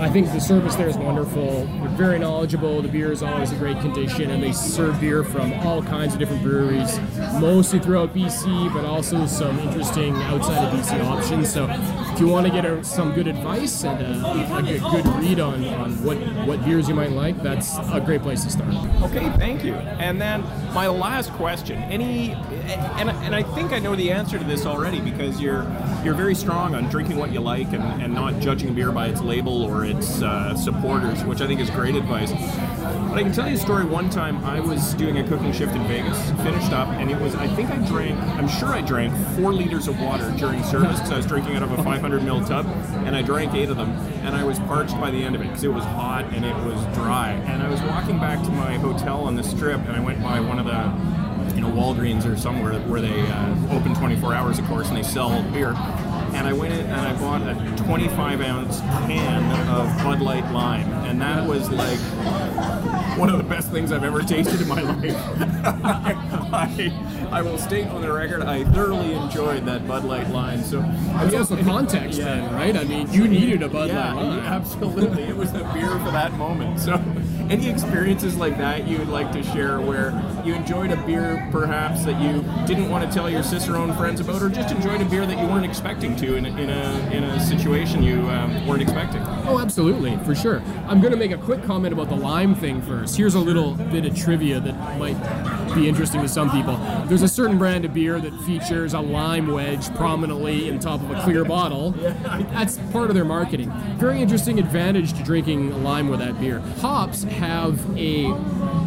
[0.00, 1.66] I think the service there is wonderful.
[1.66, 2.80] They're very knowledgeable.
[2.80, 6.20] The beer is always in great condition, and they serve beer from all kinds of
[6.20, 6.98] different breweries,
[7.38, 11.52] mostly throughout BC, but also some interesting outside of BC options.
[11.52, 15.06] So, if you want to get a, some good advice and a, a good, good
[15.16, 16.16] read on, on what,
[16.46, 18.72] what beers you might like, that's a great place to start.
[19.02, 19.74] Okay, thank you.
[19.74, 20.42] And then
[20.72, 25.00] my last question: Any, and, and I think I know the answer to this already
[25.00, 25.66] because you're
[26.02, 29.20] you're very strong on drinking what you like and, and not judging beer by its
[29.20, 32.32] label or its uh, supporters, which I think is great advice.
[32.32, 33.84] But I can tell you a story.
[33.84, 37.34] One time I was doing a cooking shift in Vegas, finished up, and it was
[37.34, 41.12] I think I drank, I'm sure I drank four liters of water during service because
[41.12, 42.66] I was drinking out of a 500 ml tub,
[43.06, 43.90] and I drank eight of them,
[44.24, 46.56] and I was parched by the end of it because it was hot and it
[46.64, 47.32] was dry.
[47.46, 50.40] And I was walking back to my hotel on the strip, and I went by
[50.40, 54.66] one of the you know Walgreens or somewhere where they uh, open 24 hours, of
[54.66, 55.72] course, and they sell beer.
[56.36, 60.92] And I went in and I bought a 25 ounce can of Bud Light Lime,
[61.04, 61.98] and that was like
[63.18, 65.16] one of the best things I've ever tasted in my life.
[66.52, 70.62] I, I, will state on the record, I thoroughly enjoyed that Bud Light Lime.
[70.62, 70.84] So
[71.20, 72.76] It's also context then, right?
[72.76, 74.40] I mean, you needed a Bud yeah, Light Lime.
[74.40, 75.24] absolutely.
[75.24, 76.80] It was the beer for that moment.
[76.80, 77.02] So,
[77.50, 80.10] any experiences like that you would like to share where
[80.44, 84.42] you enjoyed a beer perhaps that you didn't want to tell your Cicerone friends about,
[84.42, 87.24] or just enjoyed a beer that you weren't expecting to in a, in a, in
[87.24, 89.22] a situation you um, weren't expecting?
[89.48, 90.60] Oh, absolutely, for sure.
[90.88, 93.16] I'm going to make a quick comment about the lime thing first.
[93.16, 95.16] Here's a little bit of trivia that might
[95.74, 96.76] be interesting to some people.
[97.06, 101.10] There's a certain brand of beer that features a lime wedge prominently in top of
[101.12, 101.92] a clear bottle.
[101.92, 103.70] That's part of their marketing.
[103.98, 106.58] Very interesting advantage to drinking lime with that beer.
[106.80, 108.24] Hops have a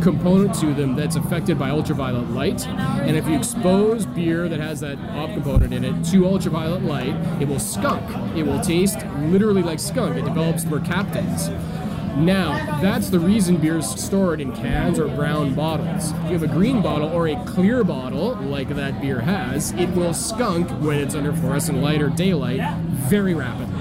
[0.01, 4.79] component to them that's affected by ultraviolet light, and if you expose beer that has
[4.79, 8.03] that hop component in it to ultraviolet light, it will skunk.
[8.35, 10.15] It will taste literally like skunk.
[10.15, 11.49] It develops mercaptans.
[12.17, 16.11] Now, that's the reason beer's stored in cans or brown bottles.
[16.11, 19.89] If you have a green bottle or a clear bottle, like that beer has, it
[19.91, 22.59] will skunk when it's under fluorescent light or daylight
[23.07, 23.78] very rapidly.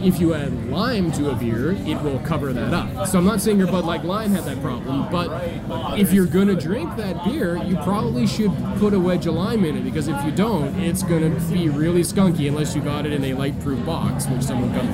[0.00, 3.06] If you add lime to a beer, it will cover that up.
[3.06, 6.54] So I'm not saying your Bud Light Lime had that problem, but if you're gonna
[6.54, 10.24] drink that beer, you probably should put a wedge of lime in it because if
[10.24, 14.26] you don't, it's gonna be really skunky unless you got it in a light-proof box,
[14.26, 14.84] which someone got.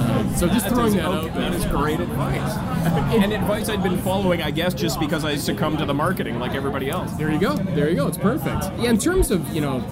[0.00, 1.50] Uh, so just throwing that out there.
[1.50, 2.56] That is great advice.
[3.14, 6.54] and advice I'd been following, I guess, just because I succumbed to the marketing like
[6.54, 7.12] everybody else.
[7.12, 7.54] There you go.
[7.54, 8.06] There you go.
[8.06, 8.64] It's perfect.
[8.78, 9.84] Yeah, in terms of you know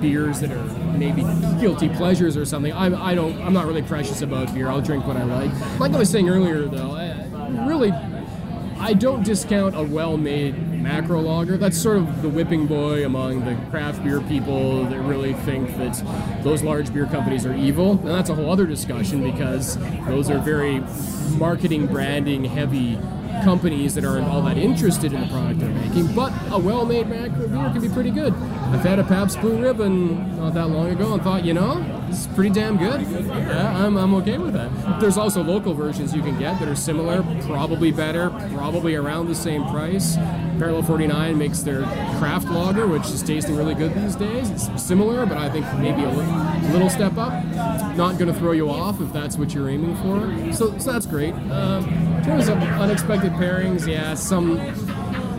[0.00, 1.22] beers that are maybe
[1.60, 4.68] guilty pleasures or something, I'm I don't I'm not really precious about beer.
[4.68, 5.80] I'll drink what I like.
[5.80, 7.92] Like I was saying earlier, though, I, really.
[8.78, 11.56] I don't discount a well-made macro lager.
[11.56, 16.42] That's sort of the whipping boy among the craft beer people that really think that
[16.44, 17.92] those large beer companies are evil.
[17.92, 20.80] And that's a whole other discussion because those are very
[21.38, 22.98] marketing, branding heavy
[23.44, 26.14] companies that aren't all that interested in the product they're making.
[26.14, 28.32] But a well-made macro beer can be pretty good.
[28.32, 32.20] I've had a Pabst Blue Ribbon not that long ago and thought, you know, this
[32.20, 33.00] is pretty damn good.
[33.02, 35.00] Yeah, I'm, I'm okay with that.
[35.00, 38.30] There's also local versions you can get that are similar, probably better,
[38.70, 40.16] probably around the same price.
[40.58, 41.82] Parallel 49 makes their
[42.18, 44.50] craft lager, which is tasting really good these days.
[44.50, 47.44] It's similar, but I think maybe a li- little step up.
[47.96, 50.52] Not going to throw you off if that's what you're aiming for.
[50.52, 51.32] So, so that's great.
[51.32, 51.84] Um,
[52.16, 54.56] in terms of unexpected pairings, yeah, some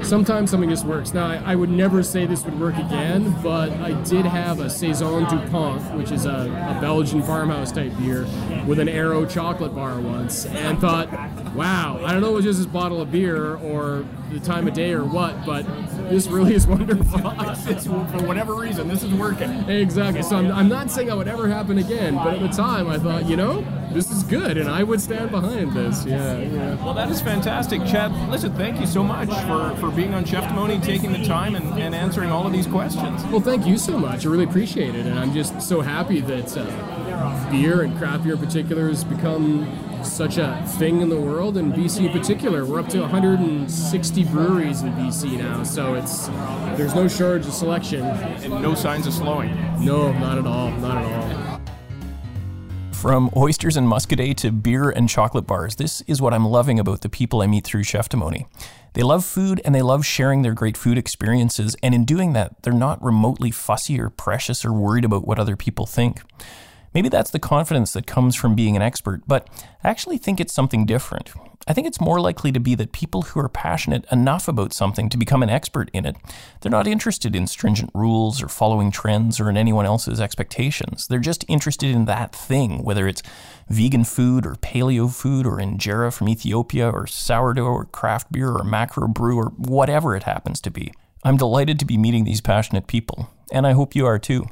[0.07, 1.13] sometimes something just works.
[1.13, 4.69] Now, I, I, would never say this would work again, but I did have a
[4.69, 8.25] Saison Dupont, which is a, a Belgian farmhouse type beer,
[8.65, 11.11] with an Aero chocolate bar once, and thought,
[11.53, 14.67] wow, I don't know if it was just this bottle of beer or the time
[14.67, 15.65] of day or what, but
[16.09, 17.33] this really is wonderful.
[17.67, 19.49] it's, for whatever reason, this is working.
[19.69, 20.23] Exactly.
[20.23, 22.97] So I'm, I'm not saying that would ever happen again, but at the time I
[22.97, 26.05] thought, you know, this is good, and I would stand behind this.
[26.05, 26.75] Yeah, yeah.
[26.83, 28.11] Well, that is fantastic, Chad.
[28.29, 31.95] Listen, thank you so much for, for being on Cheftimony, taking the time and, and
[31.95, 33.23] answering all of these questions.
[33.25, 34.25] Well, thank you so much.
[34.25, 36.57] I really appreciate it, and I'm just so happy that.
[36.57, 36.97] Uh,
[37.51, 39.65] beer and craft beer in particular has become
[40.03, 42.65] such a thing in the world, and BC in particular.
[42.65, 46.27] We're up to 160 breweries in BC now, so it's
[46.77, 48.03] there's no shortage of selection.
[48.03, 49.53] And no signs of slowing.
[49.83, 51.61] No, not at all, not at all.
[52.93, 57.01] From oysters and muscadet to beer and chocolate bars, this is what I'm loving about
[57.01, 58.47] the people I meet through Cheftimony.
[58.93, 62.63] They love food and they love sharing their great food experiences, and in doing that,
[62.63, 66.21] they're not remotely fussy or precious or worried about what other people think.
[66.93, 69.47] Maybe that's the confidence that comes from being an expert, but
[69.83, 71.31] I actually think it's something different.
[71.69, 75.09] I think it's more likely to be that people who are passionate enough about something
[75.09, 76.15] to become an expert in it,
[76.61, 81.07] they're not interested in stringent rules or following trends or in anyone else's expectations.
[81.07, 83.21] They're just interested in that thing, whether it's
[83.67, 88.63] vegan food or paleo food or injera from Ethiopia or sourdough or craft beer or
[88.63, 90.93] macro brew or whatever it happens to be.
[91.25, 94.47] I'm delighted to be meeting these passionate people, and I hope you are too.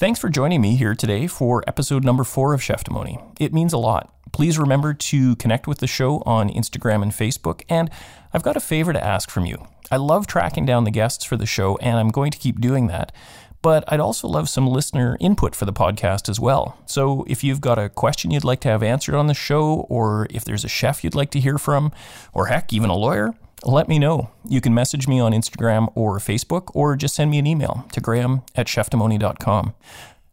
[0.00, 3.22] Thanks for joining me here today for episode number four of Cheftimony.
[3.38, 4.10] It means a lot.
[4.32, 7.64] Please remember to connect with the show on Instagram and Facebook.
[7.68, 7.90] And
[8.32, 9.62] I've got a favor to ask from you.
[9.90, 12.86] I love tracking down the guests for the show, and I'm going to keep doing
[12.86, 13.12] that.
[13.60, 16.78] But I'd also love some listener input for the podcast as well.
[16.86, 20.26] So if you've got a question you'd like to have answered on the show, or
[20.30, 21.92] if there's a chef you'd like to hear from,
[22.32, 23.34] or heck, even a lawyer,
[23.64, 24.30] let me know.
[24.48, 28.00] You can message me on Instagram or Facebook, or just send me an email to
[28.00, 29.74] graham at cheftimony.com.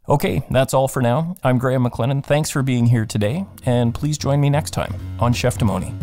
[0.09, 1.35] Okay, that's all for now.
[1.43, 2.23] I'm Graham McLennan.
[2.23, 5.93] Thanks for being here today, and please join me next time on Cheftimony.